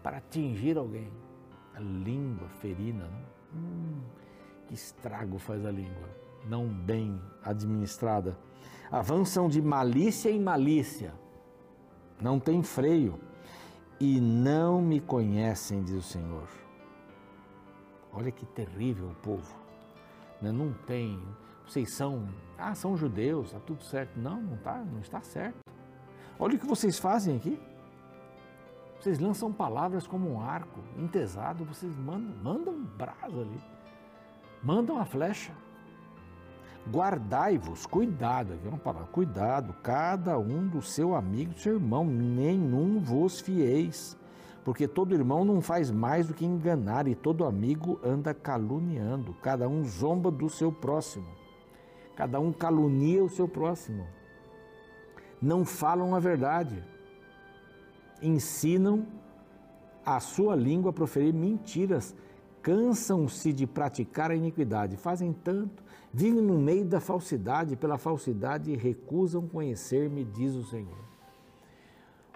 para 0.07 0.19
atingir 0.19 0.77
alguém. 0.77 1.11
A 1.75 1.81
língua 1.81 2.47
ferina, 2.61 3.03
não? 3.03 3.59
Hum, 3.59 3.99
que 4.65 4.73
estrago 4.73 5.37
faz 5.37 5.65
a 5.65 5.69
língua, 5.69 6.07
não 6.45 6.65
bem 6.65 7.21
administrada. 7.43 8.37
Avançam 8.89 9.49
de 9.49 9.61
malícia 9.61 10.29
em 10.29 10.39
malícia, 10.39 11.13
não 12.21 12.39
tem 12.39 12.63
freio 12.63 13.19
e 13.99 14.21
não 14.21 14.81
me 14.81 15.01
conhecem, 15.01 15.83
diz 15.83 15.95
o 15.95 16.01
Senhor. 16.01 16.47
Olha 18.13 18.31
que 18.31 18.45
terrível 18.45 19.09
o 19.09 19.15
povo. 19.15 19.57
Né? 20.41 20.53
Não 20.53 20.71
tem. 20.71 21.21
Vocês 21.67 21.93
são. 21.93 22.29
Ah, 22.57 22.73
são 22.73 22.95
judeus, 22.95 23.47
está 23.47 23.59
tudo 23.59 23.83
certo. 23.83 24.17
Não, 24.17 24.41
não 24.41 24.55
está, 24.55 24.77
não 24.77 25.01
está 25.01 25.19
certo. 25.19 25.59
Olha 26.39 26.55
o 26.55 26.59
que 26.59 26.65
vocês 26.65 26.97
fazem 26.97 27.35
aqui. 27.35 27.59
Vocês 29.07 29.19
lançam 29.19 29.53
palavras 29.53 30.05
como 30.05 30.29
um 30.29 30.41
arco 30.41 30.81
entesado, 30.97 31.63
vocês 31.63 31.95
mandam, 31.95 32.35
mandam 32.43 32.73
um 32.73 32.83
braço 32.83 33.39
ali. 33.39 33.61
Mandam 34.61 34.99
a 34.99 35.05
flecha. 35.05 35.53
Guardai-vos, 36.91 37.85
cuidado, 37.85 38.51
aqui 38.51 38.67
uma 38.67 38.77
palavra, 38.77 39.07
cuidado, 39.07 39.73
cada 39.81 40.37
um 40.37 40.67
do 40.67 40.81
seu 40.81 41.15
amigo, 41.15 41.53
do 41.53 41.59
seu 41.61 41.75
irmão, 41.75 42.03
nenhum 42.03 42.99
vos 42.99 43.39
fieis, 43.39 44.17
porque 44.65 44.89
todo 44.89 45.15
irmão 45.15 45.45
não 45.45 45.61
faz 45.61 45.89
mais 45.89 46.27
do 46.27 46.33
que 46.33 46.45
enganar 46.45 47.07
e 47.07 47.15
todo 47.15 47.45
amigo 47.45 48.01
anda 48.03 48.33
caluniando, 48.33 49.33
cada 49.35 49.69
um 49.69 49.85
zomba 49.85 50.29
do 50.29 50.49
seu 50.49 50.69
próximo, 50.69 51.29
cada 52.13 52.41
um 52.41 52.51
calunia 52.51 53.23
o 53.23 53.29
seu 53.29 53.47
próximo, 53.47 54.05
não 55.41 55.63
falam 55.63 56.13
a 56.13 56.19
verdade, 56.19 56.83
ensinam 58.21 59.05
a 60.05 60.19
sua 60.19 60.55
língua 60.55 60.91
a 60.91 60.93
proferir 60.93 61.33
mentiras, 61.33 62.15
cansam-se 62.61 63.51
de 63.51 63.67
praticar 63.67 64.31
a 64.31 64.35
iniquidade, 64.35 64.97
fazem 64.97 65.33
tanto, 65.33 65.83
vivem 66.13 66.41
no 66.41 66.57
meio 66.57 66.85
da 66.85 66.99
falsidade, 66.99 67.75
pela 67.75 67.97
falsidade 67.97 68.75
recusam 68.75 69.47
conhecer-me, 69.47 70.23
diz 70.23 70.55
o 70.55 70.63
Senhor. 70.63 71.07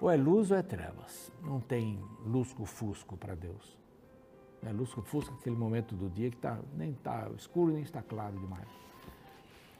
Ou 0.02 0.10
é 0.10 0.18
luz 0.18 0.50
ou 0.50 0.58
é 0.58 0.64
trevas. 0.64 1.32
Não 1.44 1.60
tem 1.60 2.00
lusco-fusco 2.26 3.16
para 3.16 3.36
Deus. 3.36 3.78
É 4.64 4.72
lusco-fusco 4.72 5.36
aquele 5.40 5.56
momento 5.56 5.96
do 5.96 6.10
dia 6.10 6.30
que 6.30 6.38
tá, 6.38 6.60
nem 6.76 6.92
está 6.92 7.30
escuro 7.38 7.72
nem 7.72 7.84
está 7.84 8.02
claro 8.02 8.38
demais. 8.38 8.68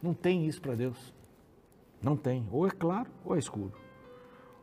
Não 0.02 0.14
tem 0.14 0.48
isso 0.48 0.62
para 0.62 0.76
Deus. 0.76 1.14
Não 2.02 2.16
tem. 2.16 2.48
Ou 2.52 2.68
é 2.68 2.72
claro 2.72 3.10
ou 3.26 3.36
é 3.36 3.40
escuro. 3.40 3.74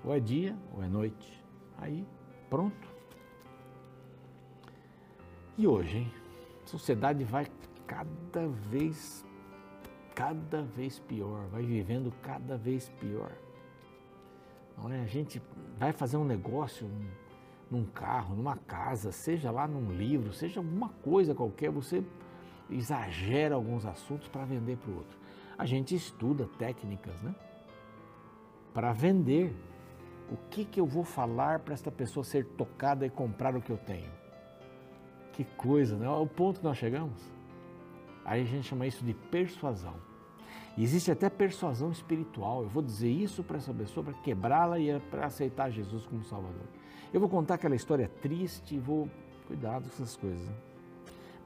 Ou 0.05 0.14
é 0.14 0.21
dia 0.21 0.57
ou 0.75 0.83
é 0.83 0.88
noite. 0.88 1.45
Aí, 1.76 2.07
pronto. 2.49 2.88
E 5.57 5.67
hoje, 5.67 5.99
hein? 5.99 6.12
A 6.64 6.67
sociedade 6.67 7.25
vai 7.25 7.47
cada 7.87 8.47
vez, 8.47 9.25
cada 10.14 10.62
vez 10.62 10.99
pior, 11.00 11.47
vai 11.49 11.62
vivendo 11.62 12.12
cada 12.23 12.57
vez 12.57 12.88
pior. 13.00 13.33
Não 14.76 14.90
é? 14.90 15.00
A 15.00 15.07
gente 15.07 15.43
vai 15.76 15.93
fazer 15.93 16.17
um 16.17 16.25
negócio 16.25 16.88
num 17.71 17.85
carro, 17.85 18.35
numa 18.35 18.57
casa, 18.57 19.11
seja 19.11 19.50
lá 19.50 19.67
num 19.67 19.90
livro, 19.93 20.33
seja 20.33 20.61
alguma 20.61 20.88
coisa 21.02 21.35
qualquer, 21.35 21.71
você 21.71 22.05
exagera 22.71 23.55
alguns 23.55 23.85
assuntos 23.85 24.28
para 24.28 24.45
vender 24.45 24.76
para 24.76 24.90
o 24.90 24.97
outro. 24.97 25.19
A 25.57 25.67
gente 25.67 25.95
estuda 25.95 26.49
técnicas, 26.59 27.21
né? 27.23 27.35
Para 28.73 28.93
vender. 28.93 29.55
O 30.30 30.37
que, 30.50 30.64
que 30.64 30.80
eu 30.80 30.87
vou 30.87 31.04
falar 31.04 31.61
para 31.61 31.75
esta 31.75 31.90
pessoa 31.90 32.23
ser 32.23 32.44
tocada 32.44 33.06
e 33.06 33.11
comprar 33.11 33.56
o 33.56 33.62
que 33.62 33.70
eu 33.70 33.78
tenho? 33.78 34.11
Que 35.32 35.44
coisa, 35.44 35.97
né? 35.97 36.08
O 36.08 36.26
ponto 36.26 36.61
que 36.61 36.66
nós 36.66 36.76
chegamos. 36.76 37.20
Aí 38.25 38.42
a 38.42 38.44
gente 38.44 38.68
chama 38.68 38.87
isso 38.87 39.04
de 39.04 39.14
persuasão. 39.14 39.94
E 40.76 40.85
existe 40.85 41.11
até 41.11 41.30
persuasão 41.30 41.90
espiritual. 41.90 42.62
Eu 42.62 42.68
vou 42.68 42.82
dizer 42.82 43.08
isso 43.08 43.42
para 43.42 43.56
essa 43.56 43.73
pessoa 43.73 44.04
para 44.04 44.14
quebrá-la 44.14 44.78
e 44.78 44.90
é 44.90 44.99
para 44.99 45.26
aceitar 45.26 45.70
Jesus 45.70 46.04
como 46.06 46.23
Salvador. 46.25 46.66
Eu 47.12 47.20
vou 47.20 47.28
contar 47.28 47.54
aquela 47.54 47.75
história 47.75 48.08
triste 48.20 48.75
e 48.75 48.78
vou 48.78 49.08
cuidado 49.47 49.88
com 49.88 50.02
essas 50.02 50.16
coisas. 50.16 50.47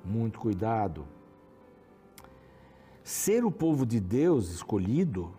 Muito 0.05 0.41
cuidado. 0.41 1.07
Ser 3.05 3.45
o 3.45 3.51
povo 3.51 3.87
de 3.87 4.01
Deus 4.01 4.51
escolhido, 4.51 5.33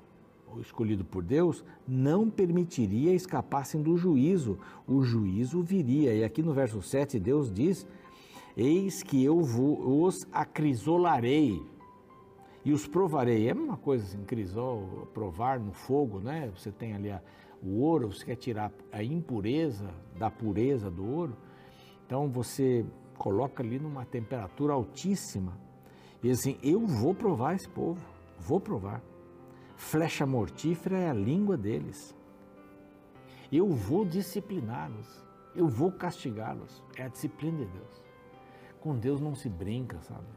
escolhido 0.61 1.03
por 1.03 1.23
Deus, 1.23 1.63
não 1.87 2.29
permitiria 2.29 3.13
escapassem 3.13 3.81
do 3.81 3.97
juízo. 3.97 4.57
O 4.87 5.01
juízo 5.03 5.61
viria. 5.61 6.13
E 6.13 6.23
aqui 6.23 6.41
no 6.41 6.53
verso 6.53 6.81
7, 6.81 7.19
Deus 7.19 7.51
diz: 7.51 7.87
Eis 8.55 9.03
que 9.03 9.23
eu 9.23 9.37
os 9.37 10.27
acrisolarei 10.31 11.61
e 12.65 12.71
os 12.71 12.87
provarei. 12.87 13.47
É 13.47 13.51
a 13.51 13.55
mesma 13.55 13.77
coisa 13.77 14.05
assim, 14.05 14.23
crisol, 14.23 15.07
provar 15.13 15.59
no 15.59 15.73
fogo, 15.73 16.19
né? 16.19 16.51
Você 16.55 16.71
tem 16.71 16.93
ali 16.93 17.11
a, 17.11 17.21
o 17.61 17.81
ouro, 17.81 18.13
você 18.13 18.25
quer 18.25 18.35
tirar 18.35 18.71
a 18.91 19.03
impureza 19.03 19.89
da 20.17 20.29
pureza 20.29 20.89
do 20.89 21.05
ouro. 21.05 21.35
Então 22.05 22.29
você 22.29 22.85
coloca 23.17 23.61
ali 23.63 23.79
numa 23.79 24.05
temperatura 24.05 24.73
altíssima 24.73 25.57
e 26.23 26.31
assim, 26.31 26.57
eu 26.63 26.87
vou 26.87 27.13
provar 27.13 27.53
esse 27.53 27.67
povo, 27.67 27.99
vou 28.39 28.57
provar. 28.57 29.03
Flecha 29.75 30.25
mortífera 30.25 30.97
é 30.97 31.09
a 31.09 31.13
língua 31.13 31.57
deles. 31.57 32.15
Eu 33.51 33.69
vou 33.69 34.05
discipliná-los, 34.05 35.23
eu 35.55 35.67
vou 35.67 35.91
castigá-los. 35.91 36.83
É 36.95 37.03
a 37.03 37.07
disciplina 37.07 37.59
de 37.59 37.65
Deus. 37.65 38.03
Com 38.79 38.97
Deus 38.97 39.21
não 39.21 39.35
se 39.35 39.49
brinca, 39.49 40.01
sabe? 40.01 40.27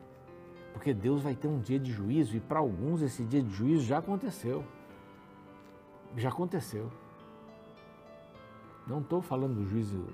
Porque 0.73 0.93
Deus 0.93 1.23
vai 1.23 1.35
ter 1.35 1.49
um 1.49 1.59
dia 1.59 1.79
de 1.79 1.91
juízo 1.91 2.37
e 2.37 2.41
para 2.41 2.59
alguns 2.59 3.01
esse 3.01 3.25
dia 3.25 3.43
de 3.43 3.51
juízo 3.51 3.85
já 3.85 3.99
aconteceu. 3.99 4.65
Já 6.17 6.29
aconteceu. 6.29 6.93
Não 8.87 9.01
estou 9.01 9.21
falando 9.21 9.55
do 9.55 9.67
juízo, 9.67 10.07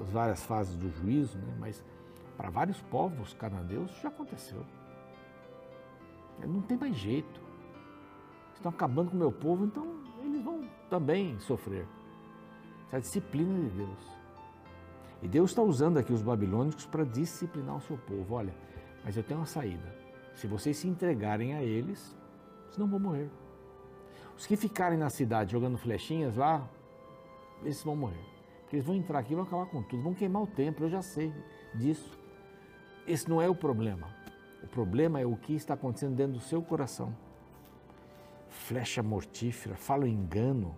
as 0.00 0.10
várias 0.10 0.42
fases 0.44 0.76
do 0.76 0.90
juízo, 0.90 1.38
né? 1.38 1.56
mas 1.60 1.84
para 2.36 2.50
vários 2.50 2.80
povos 2.82 3.32
cananeus 3.34 3.90
já 4.00 4.08
aconteceu. 4.08 4.64
Não 6.44 6.60
tem 6.62 6.76
mais 6.76 6.96
jeito. 6.96 7.45
Estão 8.56 8.70
acabando 8.70 9.10
com 9.10 9.16
o 9.16 9.20
meu 9.20 9.30
povo, 9.30 9.64
então 9.64 9.86
eles 10.22 10.42
vão 10.42 10.68
também 10.90 11.38
sofrer. 11.38 11.86
Essa 12.86 12.96
é 12.96 12.98
a 12.98 13.00
disciplina 13.00 13.68
de 13.68 13.76
Deus. 13.76 14.16
E 15.22 15.28
Deus 15.28 15.50
está 15.50 15.62
usando 15.62 15.98
aqui 15.98 16.12
os 16.12 16.22
babilônicos 16.22 16.86
para 16.86 17.04
disciplinar 17.04 17.76
o 17.76 17.80
seu 17.80 17.96
povo. 17.96 18.34
Olha, 18.34 18.54
mas 19.04 19.16
eu 19.16 19.22
tenho 19.22 19.40
uma 19.40 19.46
saída. 19.46 19.94
Se 20.34 20.46
vocês 20.46 20.76
se 20.76 20.88
entregarem 20.88 21.54
a 21.54 21.62
eles, 21.62 22.14
senão 22.70 22.86
vão 22.86 22.98
morrer. 22.98 23.30
Os 24.36 24.46
que 24.46 24.56
ficarem 24.56 24.98
na 24.98 25.08
cidade 25.08 25.52
jogando 25.52 25.78
flechinhas 25.78 26.36
lá, 26.36 26.68
esses 27.64 27.82
vão 27.82 27.96
morrer. 27.96 28.24
Porque 28.62 28.76
eles 28.76 28.86
vão 28.86 28.94
entrar 28.94 29.20
aqui 29.20 29.32
e 29.32 29.36
vão 29.36 29.44
acabar 29.44 29.66
com 29.66 29.82
tudo, 29.82 30.02
vão 30.02 30.12
queimar 30.12 30.42
o 30.42 30.46
templo, 30.46 30.84
eu 30.84 30.90
já 30.90 31.00
sei 31.00 31.32
disso. 31.74 32.18
Esse 33.06 33.28
não 33.28 33.40
é 33.40 33.48
o 33.48 33.54
problema. 33.54 34.08
O 34.62 34.66
problema 34.66 35.20
é 35.20 35.24
o 35.24 35.36
que 35.36 35.54
está 35.54 35.74
acontecendo 35.74 36.14
dentro 36.14 36.34
do 36.34 36.40
seu 36.40 36.60
coração. 36.60 37.14
Flecha 38.56 39.02
mortífera, 39.02 39.76
fala 39.76 40.08
engano. 40.08 40.74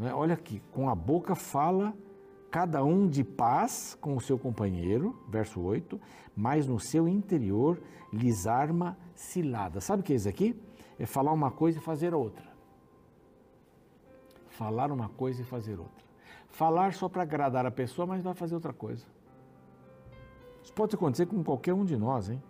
É? 0.00 0.12
Olha 0.12 0.34
aqui, 0.34 0.60
com 0.72 0.88
a 0.88 0.94
boca 0.94 1.34
fala 1.34 1.94
cada 2.50 2.84
um 2.84 3.08
de 3.08 3.22
paz 3.24 3.96
com 4.00 4.16
o 4.16 4.20
seu 4.20 4.38
companheiro, 4.38 5.16
verso 5.28 5.60
8, 5.60 6.00
mas 6.36 6.66
no 6.66 6.78
seu 6.80 7.08
interior 7.08 7.80
lhes 8.12 8.46
arma 8.46 8.96
cilada. 9.14 9.80
Sabe 9.80 10.00
o 10.00 10.04
que 10.04 10.12
é 10.12 10.16
isso 10.16 10.28
aqui? 10.28 10.60
É 10.98 11.06
falar 11.06 11.32
uma 11.32 11.50
coisa 11.50 11.78
e 11.78 11.80
fazer 11.80 12.14
outra. 12.14 12.46
Falar 14.48 14.90
uma 14.92 15.08
coisa 15.08 15.42
e 15.42 15.44
fazer 15.44 15.78
outra. 15.78 16.04
Falar 16.48 16.94
só 16.94 17.08
para 17.08 17.22
agradar 17.22 17.66
a 17.66 17.70
pessoa, 17.70 18.06
mas 18.06 18.22
vai 18.22 18.34
fazer 18.34 18.54
outra 18.54 18.72
coisa. 18.72 19.04
Isso 20.62 20.72
pode 20.72 20.94
acontecer 20.94 21.26
com 21.26 21.42
qualquer 21.42 21.74
um 21.74 21.84
de 21.84 21.96
nós, 21.96 22.30
hein? 22.30 22.42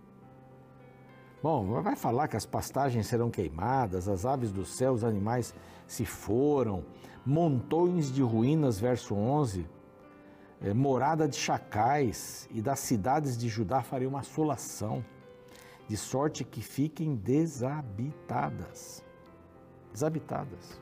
Bom, 1.45 1.83
vai 1.83 1.95
falar 1.95 2.27
que 2.27 2.39
as 2.39 2.47
pastagens 2.47 3.07
serão 3.07 3.31
queimadas, 3.31 4.09
as 4.09 4.25
aves 4.25 4.51
do 4.51 4.65
céu, 4.65 4.95
os 4.95 5.05
animais 5.05 5.55
se 5.87 6.07
foram, 6.07 6.83
montões 7.23 8.11
de 8.11 8.23
ruínas, 8.23 8.81
verso 8.81 9.15
11 9.15 9.69
é, 10.63 10.73
morada 10.73 11.29
de 11.29 11.37
chacais 11.37 12.49
e 12.51 12.63
das 12.63 12.79
cidades 12.79 13.37
de 13.37 13.47
Judá 13.51 13.83
farei 13.83 14.07
uma 14.07 14.21
assolação, 14.21 15.05
de 15.87 15.99
sorte 15.99 16.45
que 16.45 16.63
fiquem 16.63 17.15
desabitadas. 17.15 19.05
Desabitadas. 19.93 20.81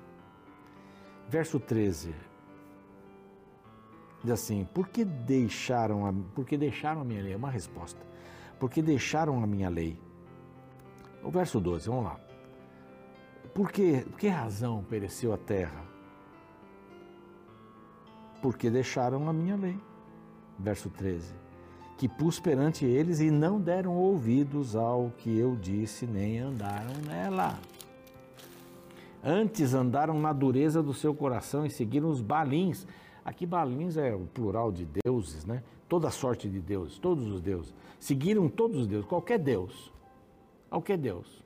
Verso 1.29 1.59
13. 1.59 2.15
Diz 4.23 4.31
assim: 4.31 4.65
Por 4.73 4.87
que 4.87 5.05
deixaram 5.05 6.07
a, 6.07 6.13
por 6.37 6.47
que 6.47 6.57
deixaram 6.57 7.01
a 7.01 7.05
minha 7.05 7.21
lei? 7.21 7.33
É 7.33 7.37
uma 7.37 7.51
resposta. 7.51 8.01
Por 8.61 8.71
que 8.71 8.81
deixaram 8.81 9.43
a 9.43 9.47
minha 9.49 9.69
lei? 9.69 9.99
O 11.23 11.31
verso 11.31 11.61
12, 11.61 11.89
vamos 11.89 12.05
lá. 12.05 12.21
Por 13.55 13.71
que, 13.71 14.01
por 14.03 14.19
que 14.19 14.29
razão 14.29 14.85
pereceu 14.85 15.33
a 15.33 15.39
terra? 15.39 15.93
porque 18.43 18.69
deixaram 18.69 19.29
a 19.29 19.33
minha 19.33 19.57
lei. 19.57 19.79
Verso 20.59 20.91
13. 20.91 21.33
Que 21.97 22.09
pus 22.09 22.41
perante 22.41 22.85
eles 22.85 23.21
e 23.21 23.31
não 23.31 23.61
deram 23.61 23.97
ouvidos 23.97 24.75
ao 24.75 25.13
que 25.17 25.39
eu 25.39 25.55
disse, 25.55 26.05
nem 26.05 26.41
andaram 26.41 26.93
nela. 27.07 27.59
Antes 29.25 29.73
andaram 29.73 30.19
na 30.19 30.33
dureza 30.33 30.83
do 30.83 30.93
seu 30.93 31.15
coração 31.15 31.65
e 31.65 31.71
seguiram 31.71 32.11
os 32.11 32.21
balins. 32.21 32.85
Aqui 33.25 33.47
balins 33.47 33.97
é 33.97 34.13
o 34.13 34.27
plural 34.27 34.73
de 34.73 34.89
deuses, 35.05 35.45
né? 35.45 35.63
Toda 35.89 36.11
sorte 36.11 36.49
de 36.49 36.61
deuses, 36.61 36.99
todos 36.99 37.29
os 37.29 37.41
deuses. 37.41 37.73
Seguiram 38.01 38.49
todos 38.49 38.81
os 38.81 38.87
deuses, 38.89 39.07
qualquer 39.09 39.39
deus. 39.39 39.92
Qualquer 40.73 40.97
deus. 40.97 41.45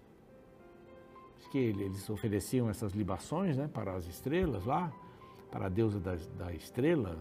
Que 1.51 1.59
eles 1.59 2.09
ofereciam 2.11 2.69
essas 2.69 2.93
libações 2.93 3.57
né, 3.57 3.69
para 3.73 3.95
as 3.95 4.07
estrelas 4.07 4.65
lá 4.65 4.93
para 5.51 5.67
a 5.67 5.69
deusa 5.69 5.99
da, 5.99 6.17
da 6.37 6.53
estrela, 6.53 7.17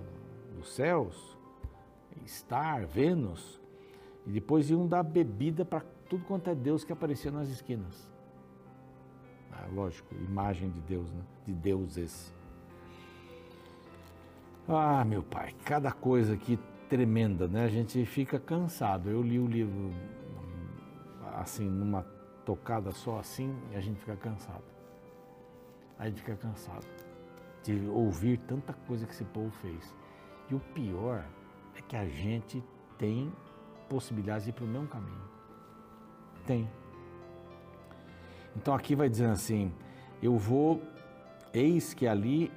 dos 0.55 0.73
céus, 0.73 1.37
Star, 2.27 2.85
Vênus, 2.85 3.61
e 4.25 4.31
depois 4.31 4.69
iam 4.69 4.87
dar 4.87 5.03
bebida 5.03 5.63
para 5.63 5.81
tudo 6.09 6.25
quanto 6.25 6.49
é 6.49 6.55
Deus 6.55 6.83
que 6.83 6.91
aparecia 6.91 7.31
nas 7.31 7.47
esquinas. 7.47 8.09
Ah, 9.51 9.67
lógico, 9.73 10.13
imagem 10.15 10.69
de 10.69 10.81
Deus, 10.81 11.09
né? 11.11 11.21
de 11.45 11.53
deuses. 11.53 12.33
Ah, 14.67 15.05
meu 15.05 15.23
pai, 15.23 15.53
cada 15.63 15.91
coisa 15.91 16.33
aqui 16.33 16.59
tremenda, 16.89 17.47
né? 17.47 17.63
A 17.63 17.69
gente 17.69 18.05
fica 18.05 18.39
cansado. 18.39 19.09
Eu 19.09 19.21
li 19.21 19.39
o 19.39 19.47
livro 19.47 19.93
assim, 21.45 21.69
numa 21.69 22.03
tocada 22.43 22.91
só 22.91 23.19
assim, 23.19 23.55
e 23.71 23.75
a 23.75 23.79
gente 23.79 23.99
fica 23.99 24.15
cansado. 24.15 24.63
Aí 25.97 26.11
fica 26.11 26.35
cansado. 26.35 26.85
de 27.63 27.87
ouvir 27.87 28.37
tanta 28.37 28.73
coisa 28.73 29.07
que 29.07 29.13
esse 29.13 29.25
povo 29.25 29.49
fez. 29.49 29.95
E 30.51 30.53
o 30.53 30.59
pior 30.59 31.25
é 31.75 31.81
que 31.81 31.95
a 31.95 32.05
gente 32.07 32.63
tem 32.95 33.33
possibilidades 33.89 34.43
de 34.43 34.51
ir 34.51 34.53
para 34.53 34.65
o 34.65 34.67
mesmo 34.67 34.87
caminho. 34.87 35.23
Tem. 36.45 36.69
Então 38.55 38.73
aqui 38.75 38.95
vai 38.95 39.09
dizendo 39.09 39.31
assim: 39.31 39.73
eu 40.21 40.37
vou, 40.37 40.79
eis 41.51 41.93
que 41.95 42.07
ali, 42.07 42.51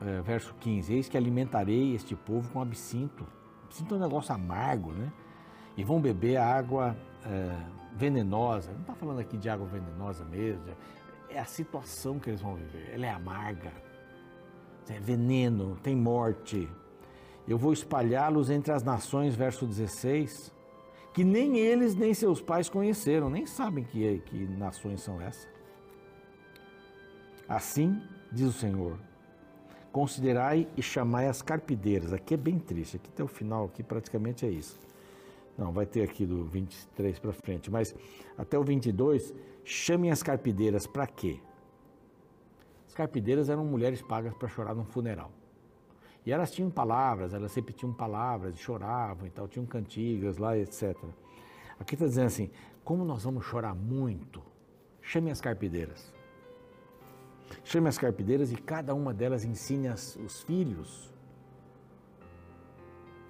é, 0.00 0.22
verso 0.22 0.54
15: 0.54 0.94
eis 0.94 1.08
que 1.08 1.16
alimentarei 1.16 1.94
este 1.94 2.16
povo 2.16 2.50
com 2.50 2.62
absinto. 2.62 3.26
Absinto 3.66 3.94
é 3.94 3.98
um 3.98 4.00
negócio 4.00 4.34
amargo, 4.34 4.92
né? 4.92 5.12
E 5.76 5.84
vão 5.84 6.00
beber 6.00 6.38
a 6.38 6.46
água 6.46 6.96
é, 7.26 7.77
venenosa. 7.98 8.70
Não 8.72 8.80
está 8.80 8.94
falando 8.94 9.18
aqui 9.18 9.36
de 9.36 9.50
água 9.50 9.66
venenosa 9.66 10.24
mesmo. 10.24 10.64
É 11.28 11.38
a 11.38 11.44
situação 11.44 12.18
que 12.18 12.30
eles 12.30 12.40
vão 12.40 12.54
viver. 12.54 12.90
Ela 12.94 13.06
é 13.06 13.10
amarga. 13.10 13.72
É 14.88 14.98
veneno, 14.98 15.76
tem 15.82 15.94
morte. 15.94 16.68
Eu 17.46 17.58
vou 17.58 17.72
espalhá-los 17.72 18.48
entre 18.48 18.72
as 18.72 18.82
nações, 18.82 19.34
verso 19.34 19.66
16, 19.66 20.52
que 21.12 21.24
nem 21.24 21.58
eles 21.58 21.94
nem 21.94 22.14
seus 22.14 22.40
pais 22.40 22.68
conheceram, 22.68 23.28
nem 23.28 23.46
sabem 23.46 23.84
que, 23.84 24.18
que 24.26 24.46
nações 24.46 25.02
são 25.02 25.20
essas. 25.20 25.48
Assim 27.48 28.00
diz 28.30 28.48
o 28.48 28.52
Senhor: 28.52 28.98
considerai 29.90 30.68
e 30.76 30.82
chamai 30.82 31.28
as 31.28 31.42
carpideiras. 31.42 32.12
Aqui 32.12 32.34
é 32.34 32.36
bem 32.36 32.58
triste, 32.58 32.96
aqui 32.96 33.10
até 33.12 33.22
o 33.22 33.28
final, 33.28 33.66
aqui 33.66 33.82
praticamente 33.82 34.46
é 34.46 34.50
isso. 34.50 34.78
Não, 35.58 35.72
vai 35.72 35.84
ter 35.84 36.02
aqui 36.02 36.24
do 36.24 36.44
23 36.44 37.18
para 37.18 37.32
frente, 37.32 37.68
mas 37.68 37.92
até 38.36 38.56
o 38.56 38.62
22, 38.62 39.34
chamem 39.64 40.12
as 40.12 40.22
carpideiras 40.22 40.86
para 40.86 41.04
quê? 41.04 41.40
As 42.86 42.94
carpideiras 42.94 43.50
eram 43.50 43.64
mulheres 43.64 44.00
pagas 44.00 44.32
para 44.34 44.46
chorar 44.46 44.72
num 44.72 44.84
funeral. 44.84 45.32
E 46.24 46.30
elas 46.30 46.52
tinham 46.52 46.70
palavras, 46.70 47.34
elas 47.34 47.52
repetiam 47.54 47.92
palavras, 47.92 48.56
choravam 48.56 49.26
e 49.26 49.30
tal, 49.30 49.48
tinham 49.48 49.66
cantigas 49.66 50.38
lá, 50.38 50.56
etc. 50.56 50.96
Aqui 51.80 51.94
está 51.94 52.06
dizendo 52.06 52.26
assim: 52.26 52.50
como 52.84 53.04
nós 53.04 53.24
vamos 53.24 53.44
chorar 53.44 53.74
muito, 53.74 54.40
chame 55.02 55.30
as 55.30 55.40
carpideiras. 55.40 56.12
Chame 57.64 57.88
as 57.88 57.98
carpideiras 57.98 58.52
e 58.52 58.56
cada 58.56 58.94
uma 58.94 59.12
delas 59.12 59.44
ensine 59.44 59.88
as, 59.88 60.16
os 60.16 60.42
filhos, 60.42 61.12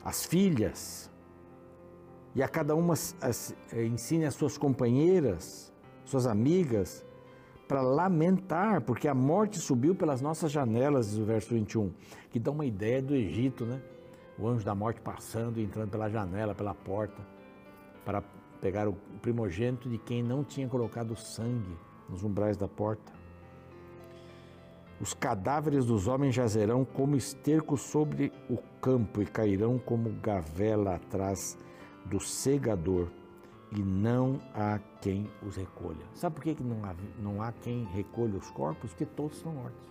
as 0.04 0.26
filhas, 0.26 1.10
e 2.38 2.42
a 2.42 2.46
cada 2.46 2.72
uma 2.76 2.94
eh, 2.94 3.84
ensine 3.84 4.24
as 4.24 4.32
suas 4.34 4.56
companheiras, 4.56 5.74
suas 6.04 6.24
amigas, 6.24 7.04
para 7.66 7.82
lamentar, 7.82 8.80
porque 8.82 9.08
a 9.08 9.14
morte 9.14 9.58
subiu 9.58 9.92
pelas 9.92 10.20
nossas 10.20 10.52
janelas, 10.52 11.10
diz 11.10 11.18
o 11.18 11.24
verso 11.24 11.52
21, 11.52 11.92
que 12.30 12.38
dá 12.38 12.52
uma 12.52 12.64
ideia 12.64 13.02
do 13.02 13.12
Egito, 13.12 13.66
né? 13.66 13.82
O 14.38 14.46
anjo 14.46 14.64
da 14.64 14.72
morte 14.72 15.00
passando 15.00 15.58
entrando 15.58 15.90
pela 15.90 16.08
janela, 16.08 16.54
pela 16.54 16.72
porta, 16.72 17.26
para 18.04 18.22
pegar 18.60 18.86
o 18.86 18.92
primogênito 19.20 19.88
de 19.90 19.98
quem 19.98 20.22
não 20.22 20.44
tinha 20.44 20.68
colocado 20.68 21.16
sangue 21.16 21.76
nos 22.08 22.22
umbrais 22.22 22.56
da 22.56 22.68
porta. 22.68 23.12
Os 25.00 25.12
cadáveres 25.12 25.84
dos 25.86 26.06
homens 26.06 26.36
jazerão 26.36 26.84
como 26.84 27.16
esterco 27.16 27.76
sobre 27.76 28.32
o 28.48 28.58
campo 28.80 29.20
e 29.20 29.26
cairão 29.26 29.76
como 29.76 30.12
gavela 30.20 30.94
atrás 30.94 31.58
do 32.08 32.20
segador 32.20 33.08
e 33.70 33.80
não 33.80 34.40
há 34.54 34.78
quem 35.00 35.30
os 35.46 35.56
recolha. 35.56 36.06
Sabe 36.14 36.36
por 36.36 36.42
que 36.42 36.62
não 36.62 36.84
há, 36.84 36.94
não 37.18 37.42
há 37.42 37.52
quem 37.52 37.84
recolha 37.84 38.36
os 38.36 38.50
corpos? 38.50 38.90
Porque 38.90 39.04
todos 39.04 39.36
estão 39.36 39.52
mortos. 39.52 39.88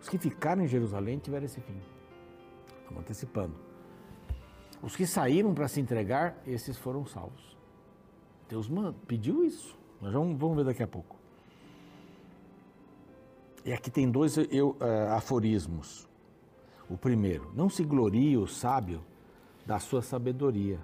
Os 0.00 0.08
que 0.08 0.18
ficaram 0.18 0.62
em 0.62 0.68
Jerusalém 0.68 1.18
tiveram 1.18 1.46
esse 1.46 1.60
fim. 1.60 1.80
Estamos 2.78 3.00
antecipando. 3.00 3.54
Os 4.82 4.94
que 4.94 5.06
saíram 5.06 5.52
para 5.54 5.66
se 5.66 5.80
entregar, 5.80 6.40
esses 6.46 6.76
foram 6.76 7.04
salvos. 7.06 7.56
Deus 8.48 8.70
pediu 9.06 9.44
isso. 9.44 9.76
Nós 10.00 10.12
vamos, 10.12 10.38
vamos 10.38 10.56
ver 10.56 10.64
daqui 10.64 10.82
a 10.82 10.86
pouco. 10.86 11.16
E 13.64 13.72
aqui 13.72 13.90
tem 13.90 14.08
dois 14.08 14.36
eu, 14.36 14.76
uh, 14.80 15.14
aforismos. 15.16 16.08
O 16.88 16.96
primeiro, 16.96 17.50
não 17.52 17.68
se 17.68 17.82
glorie 17.82 18.36
o 18.36 18.46
sábio 18.46 19.02
da 19.66 19.78
sua 19.78 20.00
sabedoria 20.00 20.80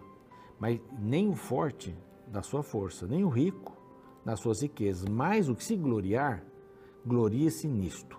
mas 0.62 0.80
nem 0.96 1.28
o 1.28 1.34
forte 1.34 1.92
da 2.28 2.40
sua 2.40 2.62
força, 2.62 3.04
nem 3.04 3.24
o 3.24 3.28
rico 3.28 3.76
das 4.24 4.38
suas 4.38 4.62
riquezas, 4.62 5.08
mas 5.08 5.48
o 5.48 5.56
que 5.56 5.64
se 5.64 5.74
gloriar, 5.74 6.44
glorie-se 7.04 7.66
nisto, 7.66 8.16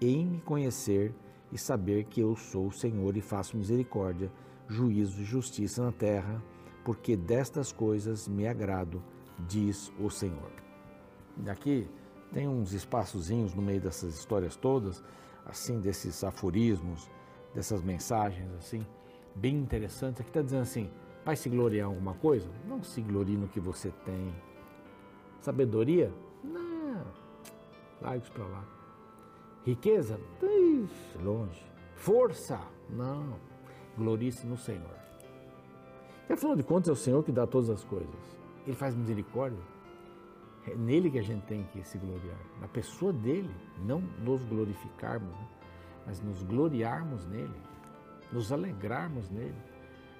em 0.00 0.26
me 0.26 0.40
conhecer 0.40 1.14
e 1.52 1.56
saber 1.56 2.06
que 2.06 2.20
eu 2.20 2.34
sou 2.34 2.66
o 2.66 2.72
Senhor 2.72 3.16
e 3.16 3.20
faço 3.20 3.56
misericórdia, 3.56 4.32
juízo 4.66 5.20
e 5.20 5.24
justiça 5.24 5.84
na 5.84 5.92
terra, 5.92 6.42
porque 6.84 7.16
destas 7.16 7.70
coisas 7.70 8.26
me 8.26 8.48
agrado, 8.48 9.00
diz 9.46 9.92
o 10.00 10.10
Senhor. 10.10 10.50
Aqui 11.46 11.88
tem 12.32 12.48
uns 12.48 12.72
espaçozinhos 12.72 13.54
no 13.54 13.62
meio 13.62 13.80
dessas 13.80 14.18
histórias 14.18 14.56
todas, 14.56 15.04
assim, 15.46 15.78
desses 15.78 16.24
aforismos, 16.24 17.08
dessas 17.54 17.80
mensagens, 17.80 18.52
assim, 18.54 18.84
bem 19.34 19.56
interessantes. 19.56 20.20
Aqui 20.20 20.30
está 20.30 20.42
dizendo 20.42 20.62
assim, 20.62 20.90
Vai 21.24 21.36
se 21.36 21.48
gloriar 21.48 21.86
em 21.86 21.92
alguma 21.92 22.14
coisa? 22.14 22.48
Não 22.66 22.82
se 22.82 23.00
glorie 23.00 23.36
no 23.36 23.48
que 23.48 23.60
você 23.60 23.92
tem. 24.04 24.34
Sabedoria? 25.40 26.12
Não. 26.42 27.04
Larga 28.00 28.18
isso 28.18 28.32
para 28.32 28.44
lá. 28.44 28.64
Riqueza? 29.64 30.18
Ixi, 30.42 31.18
longe. 31.22 31.62
Força? 31.94 32.58
Não. 32.88 33.34
Glorie-se 33.96 34.46
no 34.46 34.56
Senhor. 34.56 34.98
E 36.28 36.32
afinal 36.32 36.56
de 36.56 36.62
contas 36.62 36.88
é 36.88 36.92
o 36.92 36.96
Senhor 36.96 37.22
que 37.22 37.32
dá 37.32 37.46
todas 37.46 37.68
as 37.68 37.84
coisas. 37.84 38.38
Ele 38.66 38.76
faz 38.76 38.94
misericórdia. 38.94 39.60
É 40.66 40.74
nele 40.74 41.10
que 41.10 41.18
a 41.18 41.22
gente 41.22 41.44
tem 41.44 41.64
que 41.64 41.82
se 41.82 41.98
gloriar. 41.98 42.38
Na 42.60 42.68
pessoa 42.68 43.12
dele. 43.12 43.50
Não 43.84 44.00
nos 44.00 44.42
glorificarmos, 44.44 45.30
né? 45.30 45.48
mas 46.06 46.20
nos 46.22 46.42
gloriarmos 46.42 47.26
nele. 47.26 47.69
Nos 48.32 48.52
alegrarmos 48.52 49.28
nele 49.30 49.54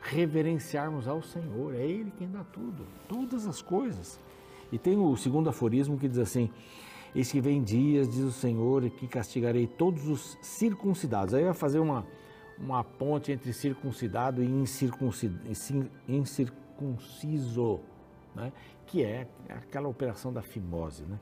reverenciarmos 0.00 1.06
ao 1.06 1.22
Senhor. 1.22 1.74
É 1.74 1.84
Ele 1.84 2.10
quem 2.16 2.30
dá 2.30 2.42
tudo, 2.44 2.86
todas 3.08 3.46
as 3.46 3.60
coisas. 3.62 4.18
E 4.72 4.78
tem 4.78 4.96
o 4.96 5.16
segundo 5.16 5.48
aforismo 5.50 5.98
que 5.98 6.08
diz 6.08 6.18
assim: 6.18 6.50
Eis 7.14 7.30
que 7.30 7.40
vem 7.40 7.62
dias, 7.62 8.08
diz 8.08 8.22
o 8.22 8.32
Senhor, 8.32 8.88
que 8.90 9.06
castigarei 9.06 9.66
todos 9.66 10.06
os 10.08 10.38
circuncidados. 10.40 11.34
Aí 11.34 11.44
vai 11.44 11.54
fazer 11.54 11.80
uma, 11.80 12.06
uma 12.58 12.82
ponte 12.84 13.32
entre 13.32 13.52
circuncidado 13.52 14.42
e 14.42 14.46
incircunciso, 16.08 17.80
né? 18.34 18.52
que 18.86 19.04
é 19.04 19.26
aquela 19.48 19.88
operação 19.88 20.32
da 20.32 20.42
fimose. 20.42 21.02
Né? 21.02 21.18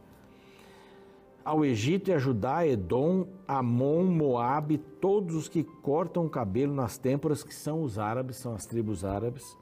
Ao 1.48 1.64
Egito 1.64 2.11
e 2.11 2.12
a 2.12 2.18
Judá, 2.18 2.66
Edom, 2.66 3.26
Amon, 3.46 4.04
Moabe, 4.04 4.76
todos 4.76 5.34
os 5.34 5.48
que 5.48 5.64
cortam 5.64 6.26
o 6.26 6.28
cabelo 6.28 6.74
nas 6.74 6.98
têmporas, 6.98 7.42
que 7.42 7.54
são 7.54 7.82
os 7.82 7.98
árabes, 7.98 8.37
são 8.37 8.54
as 8.54 8.66
tribos 8.66 9.02
árabes, 9.02 9.56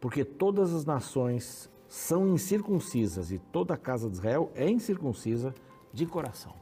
porque 0.00 0.24
todas 0.24 0.72
as 0.72 0.86
nações 0.86 1.70
são 1.86 2.32
incircuncisas 2.32 3.30
e 3.30 3.38
toda 3.38 3.74
a 3.74 3.76
casa 3.76 4.08
de 4.08 4.16
Israel 4.16 4.50
é 4.54 4.66
incircuncisa 4.70 5.54
de 5.92 6.06
coração. 6.06 6.54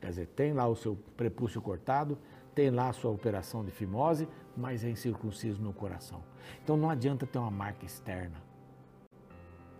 Quer 0.00 0.10
dizer, 0.10 0.26
tem 0.28 0.52
lá 0.52 0.68
o 0.68 0.76
seu 0.76 0.96
prepúcio 1.16 1.60
cortado, 1.60 2.16
tem 2.54 2.70
lá 2.70 2.90
a 2.90 2.92
sua 2.92 3.10
operação 3.10 3.64
de 3.64 3.72
fimose, 3.72 4.28
mas 4.56 4.84
é 4.84 4.90
incircunciso 4.90 5.60
no 5.60 5.72
coração. 5.72 6.22
Então 6.62 6.76
não 6.76 6.88
adianta 6.88 7.26
ter 7.26 7.40
uma 7.40 7.50
marca 7.50 7.84
externa. 7.84 8.40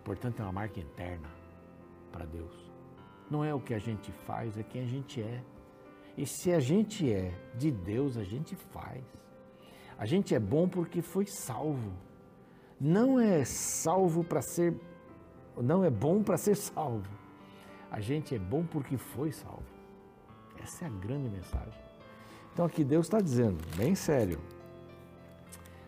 Portanto, 0.03 0.41
é 0.41 0.43
uma 0.43 0.51
marca 0.51 0.81
interna 0.81 1.29
para 2.11 2.25
Deus. 2.25 2.62
Não 3.33 3.43
é 3.43 3.51
o 3.51 3.59
que 3.59 3.73
a 3.73 3.79
gente 3.79 4.11
faz, 4.11 4.55
é 4.59 4.61
quem 4.61 4.83
a 4.83 4.85
gente 4.85 5.19
é. 5.19 5.43
E 6.15 6.23
se 6.23 6.53
a 6.53 6.59
gente 6.59 7.11
é 7.11 7.33
de 7.55 7.71
Deus, 7.71 8.15
a 8.15 8.23
gente 8.23 8.55
faz. 8.55 9.03
A 9.97 10.05
gente 10.05 10.35
é 10.35 10.39
bom 10.39 10.69
porque 10.69 11.01
foi 11.01 11.25
salvo. 11.25 11.93
Não 12.79 13.19
é 13.19 13.43
salvo 13.43 14.23
para 14.23 14.39
ser. 14.39 14.79
Não 15.57 15.83
é 15.83 15.89
bom 15.89 16.21
para 16.21 16.37
ser 16.37 16.55
salvo. 16.55 17.09
A 17.89 17.99
gente 17.99 18.35
é 18.35 18.37
bom 18.37 18.63
porque 18.67 18.97
foi 18.97 19.31
salvo. 19.31 19.65
Essa 20.61 20.85
é 20.85 20.87
a 20.87 20.91
grande 20.91 21.27
mensagem. 21.27 21.81
Então 22.53 22.65
aqui 22.65 22.83
Deus 22.83 23.07
está 23.07 23.19
dizendo, 23.19 23.57
bem 23.75 23.95
sério, 23.95 24.39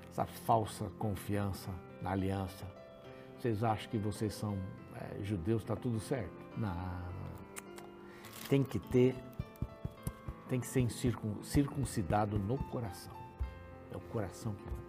essa 0.10 0.26
falsa 0.26 0.90
confiança 0.98 1.70
na 2.02 2.10
aliança. 2.10 2.66
Vocês 3.38 3.64
acham 3.64 3.92
que 3.92 4.00
vocês 4.00 4.34
são 4.34 4.58
é, 4.96 5.24
judeus, 5.24 5.62
está 5.62 5.76
tudo 5.76 6.00
certo? 6.00 6.44
Não 6.58 7.15
tem 8.50 8.64
que 8.64 8.80
ter, 8.80 9.16
tem 10.48 10.60
que 10.60 10.68
ser 10.68 10.88
circuncidado 11.44 12.38
no 12.38 12.58
coração. 12.58 13.14
É 13.92 13.98
o 13.98 14.00
coração 14.00 14.54
que. 14.54 14.86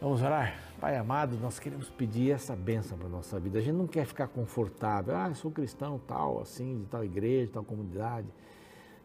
Vamos 0.00 0.20
orar? 0.20 0.58
Pai 0.80 0.96
amado, 0.96 1.36
nós 1.36 1.60
queremos 1.60 1.88
pedir 1.88 2.32
essa 2.32 2.56
bênção 2.56 2.98
para 2.98 3.06
a 3.06 3.10
nossa 3.10 3.38
vida. 3.38 3.60
A 3.60 3.62
gente 3.62 3.76
não 3.76 3.86
quer 3.86 4.04
ficar 4.04 4.26
confortável. 4.26 5.14
Ah, 5.14 5.32
sou 5.32 5.50
cristão, 5.50 6.00
tal, 6.08 6.40
assim, 6.40 6.80
de 6.80 6.86
tal 6.86 7.04
igreja, 7.04 7.52
tal 7.52 7.64
comunidade, 7.64 8.26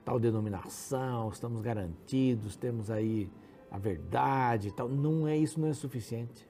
tal 0.03 0.19
denominação, 0.19 1.29
estamos 1.29 1.61
garantidos, 1.61 2.55
temos 2.55 2.89
aí 2.89 3.29
a 3.69 3.77
verdade, 3.77 4.71
tal. 4.71 4.89
Não 4.89 5.27
é 5.27 5.37
isso, 5.37 5.59
não 5.59 5.67
é 5.67 5.73
suficiente. 5.73 6.47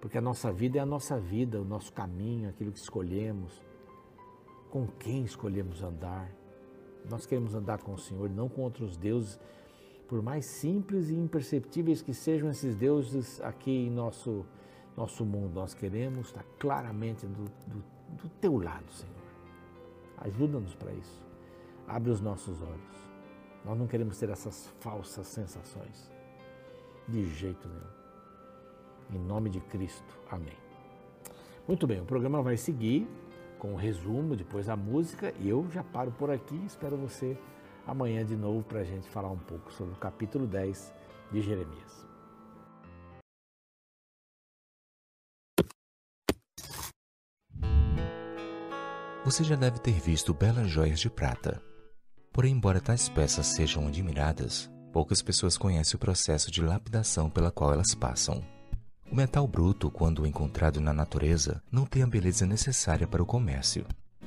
Porque 0.00 0.18
a 0.18 0.20
nossa 0.20 0.52
vida 0.52 0.78
é 0.78 0.80
a 0.80 0.86
nossa 0.86 1.20
vida, 1.20 1.60
o 1.60 1.64
nosso 1.64 1.92
caminho, 1.92 2.48
aquilo 2.48 2.72
que 2.72 2.78
escolhemos, 2.80 3.62
com 4.74 4.88
quem 4.88 5.22
escolhemos 5.22 5.84
andar. 5.84 6.28
Nós 7.08 7.24
queremos 7.24 7.54
andar 7.54 7.78
com 7.78 7.94
o 7.94 7.98
Senhor, 7.98 8.28
não 8.28 8.48
com 8.48 8.62
outros 8.62 8.96
deuses 8.96 9.38
por 10.08 10.20
mais 10.20 10.46
simples 10.46 11.10
e 11.10 11.14
imperceptíveis 11.14 12.02
que 12.02 12.12
sejam 12.12 12.50
esses 12.50 12.74
deuses 12.74 13.40
aqui 13.40 13.70
em 13.70 13.88
nosso, 13.88 14.44
nosso 14.96 15.24
mundo, 15.24 15.54
nós 15.54 15.74
queremos 15.74 16.26
estar 16.26 16.44
claramente 16.58 17.24
do, 17.24 17.44
do, 17.68 17.84
do 18.20 18.28
teu 18.40 18.58
lado, 18.58 18.90
Senhor. 18.90 19.14
Ajuda-nos 20.18 20.74
para 20.74 20.92
isso. 20.92 21.22
Abre 21.86 22.10
os 22.10 22.20
nossos 22.20 22.60
olhos. 22.60 23.08
Nós 23.64 23.78
não 23.78 23.86
queremos 23.86 24.18
ter 24.18 24.28
essas 24.28 24.66
falsas 24.80 25.28
sensações. 25.28 26.10
De 27.06 27.24
jeito 27.26 27.68
nenhum. 27.68 29.22
Em 29.22 29.24
nome 29.24 29.50
de 29.50 29.60
Cristo. 29.60 30.18
Amém. 30.28 30.56
Muito 31.68 31.86
bem, 31.86 32.00
o 32.00 32.04
programa 32.04 32.42
vai 32.42 32.56
seguir 32.56 33.08
com 33.58 33.72
o 33.72 33.76
resumo, 33.76 34.36
depois 34.36 34.68
a 34.68 34.76
música, 34.76 35.32
e 35.40 35.48
eu 35.48 35.68
já 35.70 35.82
paro 35.82 36.12
por 36.12 36.30
aqui. 36.30 36.56
Espero 36.66 36.96
você 36.96 37.36
amanhã 37.86 38.24
de 38.24 38.36
novo 38.36 38.62
para 38.62 38.80
a 38.80 38.84
gente 38.84 39.08
falar 39.08 39.30
um 39.30 39.38
pouco 39.38 39.72
sobre 39.72 39.94
o 39.94 39.98
capítulo 39.98 40.46
10 40.46 40.92
de 41.32 41.40
Jeremias. 41.40 42.04
Você 49.24 49.42
já 49.42 49.56
deve 49.56 49.78
ter 49.78 49.98
visto 49.98 50.34
belas 50.34 50.68
joias 50.68 51.00
de 51.00 51.08
prata. 51.08 51.62
Porém, 52.30 52.52
embora 52.52 52.80
tais 52.80 53.08
peças 53.08 53.46
sejam 53.46 53.86
admiradas, 53.86 54.70
poucas 54.92 55.22
pessoas 55.22 55.56
conhecem 55.56 55.96
o 55.96 56.00
processo 56.00 56.50
de 56.50 56.60
lapidação 56.60 57.30
pela 57.30 57.50
qual 57.50 57.72
elas 57.72 57.94
passam. 57.94 58.53
O 59.14 59.16
metal 59.16 59.46
bruto, 59.46 59.92
quando 59.92 60.26
encontrado 60.26 60.80
na 60.80 60.92
natureza, 60.92 61.62
não 61.70 61.86
tem 61.86 62.02
a 62.02 62.06
beleza 62.06 62.44
necessária 62.44 63.06
para 63.06 63.22
o 63.22 63.24
comércio. 63.24 63.86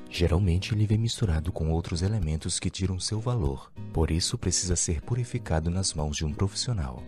Geralmente 0.10 0.74
ele 0.74 0.88
vem 0.88 0.98
misturado 0.98 1.52
com 1.52 1.70
outros 1.72 2.02
elementos 2.02 2.58
que 2.58 2.70
tiram 2.70 2.98
seu 2.98 3.20
valor, 3.20 3.70
por 3.92 4.10
isso 4.10 4.38
precisa 4.38 4.78
ser 4.78 5.02
purificado 5.02 5.70
nas 5.70 5.94
mãos 5.94 6.16
de 6.16 6.24
um 6.24 6.34
profissional. 6.34 7.04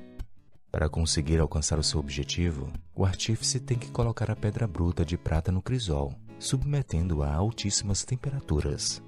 Para 0.69 0.89
conseguir 0.89 1.39
alcançar 1.39 1.79
o 1.79 1.83
seu 1.83 2.01
objetivo, 2.01 2.69
o 2.93 3.05
artífice 3.05 3.61
tem 3.61 3.77
que 3.77 3.91
colocar 3.91 4.29
a 4.29 4.35
pedra 4.35 4.67
bruta 4.67 5.05
de 5.05 5.17
prata 5.17 5.49
no 5.49 5.61
crisol, 5.61 6.13
submetendo-a 6.37 7.29
a 7.29 7.35
altíssimas 7.35 8.03
temperaturas. 8.03 9.01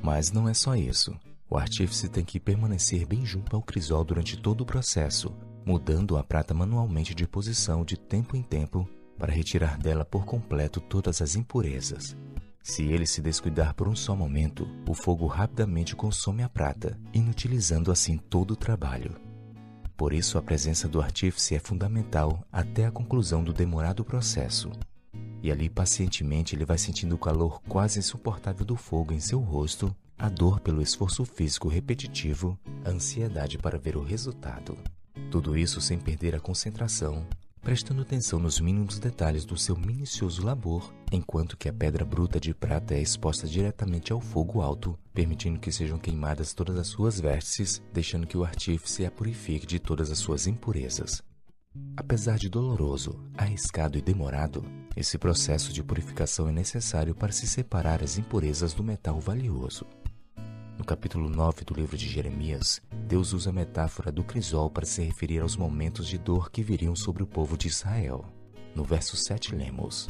Mas 0.00 0.30
não 0.30 0.48
é 0.48 0.54
só 0.54 0.76
isso. 0.76 1.12
O 1.50 1.58
artífice 1.58 2.08
tem 2.08 2.24
que 2.24 2.38
permanecer 2.38 3.04
bem 3.04 3.26
junto 3.26 3.56
ao 3.56 3.62
crisol 3.62 4.04
durante 4.04 4.36
todo 4.36 4.60
o 4.60 4.66
processo, 4.66 5.34
mudando 5.64 6.16
a 6.16 6.24
prata 6.24 6.52
manualmente 6.52 7.14
de 7.14 7.26
posição 7.26 7.84
de 7.84 7.96
tempo 7.96 8.36
em 8.36 8.42
tempo 8.42 8.88
para 9.18 9.32
retirar 9.32 9.78
dela 9.78 10.04
por 10.04 10.24
completo 10.24 10.80
todas 10.80 11.22
as 11.22 11.36
impurezas, 11.36 12.16
se 12.62 12.84
ele 12.84 13.06
se 13.06 13.20
descuidar 13.20 13.74
por 13.74 13.88
um 13.88 13.96
só 13.96 14.14
momento, 14.14 14.68
o 14.88 14.94
fogo 14.94 15.26
rapidamente 15.26 15.96
consome 15.96 16.44
a 16.44 16.48
prata, 16.48 16.96
inutilizando 17.12 17.90
assim 17.90 18.16
todo 18.16 18.52
o 18.52 18.56
trabalho. 18.56 19.16
Por 19.96 20.12
isso, 20.12 20.38
a 20.38 20.42
presença 20.42 20.88
do 20.88 21.02
artífice 21.02 21.56
é 21.56 21.58
fundamental 21.58 22.46
até 22.52 22.86
a 22.86 22.90
conclusão 22.90 23.42
do 23.42 23.52
demorado 23.52 24.04
processo. 24.04 24.70
E 25.42 25.50
ali, 25.50 25.68
pacientemente, 25.68 26.54
ele 26.54 26.64
vai 26.64 26.78
sentindo 26.78 27.16
o 27.16 27.18
calor 27.18 27.60
quase 27.68 27.98
insuportável 27.98 28.64
do 28.64 28.76
fogo 28.76 29.12
em 29.12 29.18
seu 29.18 29.40
rosto, 29.40 29.94
a 30.16 30.28
dor 30.28 30.60
pelo 30.60 30.80
esforço 30.80 31.24
físico 31.24 31.66
repetitivo, 31.66 32.56
a 32.84 32.90
ansiedade 32.90 33.58
para 33.58 33.76
ver 33.76 33.96
o 33.96 34.04
resultado. 34.04 34.78
Tudo 35.32 35.56
isso 35.56 35.80
sem 35.80 35.98
perder 35.98 36.34
a 36.34 36.38
concentração, 36.38 37.26
prestando 37.62 38.02
atenção 38.02 38.38
nos 38.38 38.60
mínimos 38.60 38.98
detalhes 38.98 39.46
do 39.46 39.56
seu 39.56 39.74
minucioso 39.74 40.44
labor, 40.44 40.92
enquanto 41.10 41.56
que 41.56 41.70
a 41.70 41.72
pedra 41.72 42.04
bruta 42.04 42.38
de 42.38 42.52
prata 42.52 42.92
é 42.92 43.00
exposta 43.00 43.48
diretamente 43.48 44.12
ao 44.12 44.20
fogo 44.20 44.60
alto, 44.60 44.94
permitindo 45.14 45.58
que 45.58 45.72
sejam 45.72 45.98
queimadas 45.98 46.52
todas 46.52 46.76
as 46.76 46.88
suas 46.88 47.18
vértices, 47.18 47.80
deixando 47.94 48.26
que 48.26 48.36
o 48.36 48.44
artífice 48.44 49.06
a 49.06 49.10
purifique 49.10 49.66
de 49.66 49.78
todas 49.78 50.10
as 50.10 50.18
suas 50.18 50.46
impurezas. 50.46 51.22
Apesar 51.96 52.36
de 52.36 52.50
doloroso, 52.50 53.18
arriscado 53.34 53.96
e 53.96 54.02
demorado, 54.02 54.62
esse 54.94 55.16
processo 55.16 55.72
de 55.72 55.82
purificação 55.82 56.46
é 56.46 56.52
necessário 56.52 57.14
para 57.14 57.32
se 57.32 57.46
separar 57.46 58.02
as 58.02 58.18
impurezas 58.18 58.74
do 58.74 58.84
metal 58.84 59.18
valioso. 59.18 59.86
No 60.76 60.84
capítulo 60.84 61.30
9 61.30 61.64
do 61.64 61.72
livro 61.72 61.96
de 61.96 62.06
Jeremias, 62.06 62.82
Deus 63.12 63.34
usa 63.34 63.50
a 63.50 63.52
metáfora 63.52 64.10
do 64.10 64.24
crisol 64.24 64.70
para 64.70 64.86
se 64.86 65.02
referir 65.02 65.40
aos 65.40 65.54
momentos 65.54 66.08
de 66.08 66.16
dor 66.16 66.50
que 66.50 66.62
viriam 66.62 66.96
sobre 66.96 67.22
o 67.22 67.26
povo 67.26 67.58
de 67.58 67.68
Israel. 67.68 68.24
No 68.74 68.84
verso 68.84 69.18
7 69.18 69.54
lemos: 69.54 70.08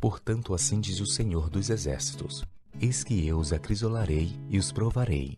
Portanto, 0.00 0.54
assim 0.54 0.80
diz 0.80 1.00
o 1.00 1.06
Senhor 1.06 1.50
dos 1.50 1.70
Exércitos: 1.70 2.44
Eis 2.80 3.02
que 3.02 3.26
eu 3.26 3.38
os 3.38 3.52
acrisolarei 3.52 4.38
e 4.48 4.56
os 4.56 4.70
provarei. 4.70 5.36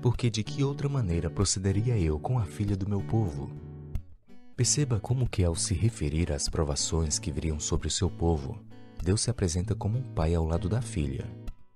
Porque 0.00 0.30
de 0.30 0.44
que 0.44 0.62
outra 0.62 0.88
maneira 0.88 1.28
procederia 1.28 1.98
eu 1.98 2.20
com 2.20 2.38
a 2.38 2.44
filha 2.44 2.76
do 2.76 2.88
meu 2.88 3.00
povo? 3.00 3.50
Perceba 4.54 5.00
como 5.00 5.28
que 5.28 5.42
ao 5.42 5.56
se 5.56 5.74
referir 5.74 6.30
às 6.30 6.48
provações 6.48 7.18
que 7.18 7.32
viriam 7.32 7.58
sobre 7.58 7.88
o 7.88 7.90
seu 7.90 8.08
povo, 8.08 8.62
Deus 9.02 9.22
se 9.22 9.28
apresenta 9.28 9.74
como 9.74 9.98
um 9.98 10.14
pai 10.14 10.36
ao 10.36 10.46
lado 10.46 10.68
da 10.68 10.80
filha, 10.80 11.28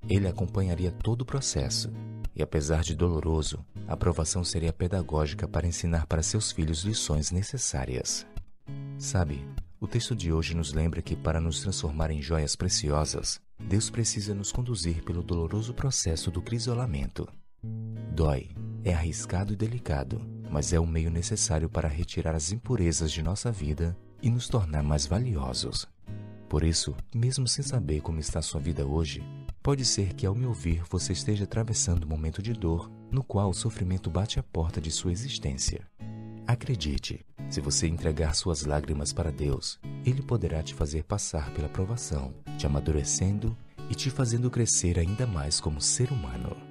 ele 0.09 0.29
acompanharia 0.29 0.93
todo 0.93 1.23
o 1.23 1.27
processo, 1.27 1.91
e 2.39 2.43
apesar 2.43 2.83
de 2.83 2.95
doloroso, 2.95 3.67
a 3.87 3.95
aprovação 3.95 4.45
seria 4.45 4.73
pedagógica 4.73 5.49
para 5.49 5.67
ensinar 5.67 6.07
para 6.07 6.23
seus 6.23 6.53
filhos 6.53 6.85
lições 6.85 7.33
necessárias. 7.33 8.25
Sabe, 8.97 9.45
o 9.81 9.89
texto 9.89 10.15
de 10.15 10.33
hoje 10.33 10.55
nos 10.55 10.73
lembra 10.73 11.03
que 11.03 11.17
para 11.17 11.41
nos 11.41 11.61
transformar 11.61 12.13
em 12.13 12.23
joias 12.23 12.55
preciosas, 12.55 13.41
Deus 13.59 13.91
precisa 13.91 14.35
nos 14.35 14.53
conduzir 14.53 15.03
pelo 15.03 15.23
doloroso 15.23 15.75
processo 15.75 16.31
do 16.31 16.41
crisolamento. 16.41 17.29
Dói, 18.15 18.51
é 18.85 18.95
arriscado 18.95 19.53
e 19.53 19.57
delicado, 19.57 20.21
mas 20.49 20.73
é 20.73 20.79
o 20.79 20.87
meio 20.87 21.11
necessário 21.11 21.69
para 21.69 21.89
retirar 21.89 22.37
as 22.37 22.53
impurezas 22.53 23.11
de 23.11 23.21
nossa 23.21 23.51
vida 23.51 23.97
e 24.23 24.31
nos 24.31 24.49
tornar 24.49 24.85
mais 24.85 25.07
valiosos. 25.07 25.89
Por 26.49 26.63
isso, 26.63 26.95
mesmo 27.13 27.47
sem 27.49 27.65
saber 27.65 28.01
como 28.01 28.21
está 28.21 28.41
sua 28.41 28.61
vida 28.61 28.87
hoje, 28.87 29.23
Pode 29.69 29.85
ser 29.85 30.15
que 30.15 30.25
ao 30.25 30.35
me 30.35 30.47
ouvir 30.47 30.83
você 30.89 31.13
esteja 31.13 31.45
atravessando 31.45 32.05
um 32.05 32.09
momento 32.09 32.41
de 32.41 32.55
dor 32.55 32.91
no 33.11 33.23
qual 33.23 33.51
o 33.51 33.53
sofrimento 33.55 34.09
bate 34.09 34.41
a 34.41 34.43
porta 34.43 34.81
de 34.81 34.91
sua 34.91 35.13
existência. 35.13 35.87
Acredite, 36.47 37.21
se 37.51 37.61
você 37.61 37.87
entregar 37.87 38.35
suas 38.35 38.65
lágrimas 38.65 39.13
para 39.13 39.31
Deus, 39.31 39.79
Ele 40.07 40.23
poderá 40.23 40.63
te 40.63 40.73
fazer 40.73 41.05
passar 41.05 41.53
pela 41.53 41.69
provação, 41.69 42.33
te 42.57 42.65
amadurecendo 42.65 43.55
e 43.91 43.95
te 43.95 44.09
fazendo 44.09 44.51
crescer 44.51 44.99
ainda 44.99 45.27
mais 45.27 45.61
como 45.61 45.83
ser 45.83 46.11
humano. 46.11 46.68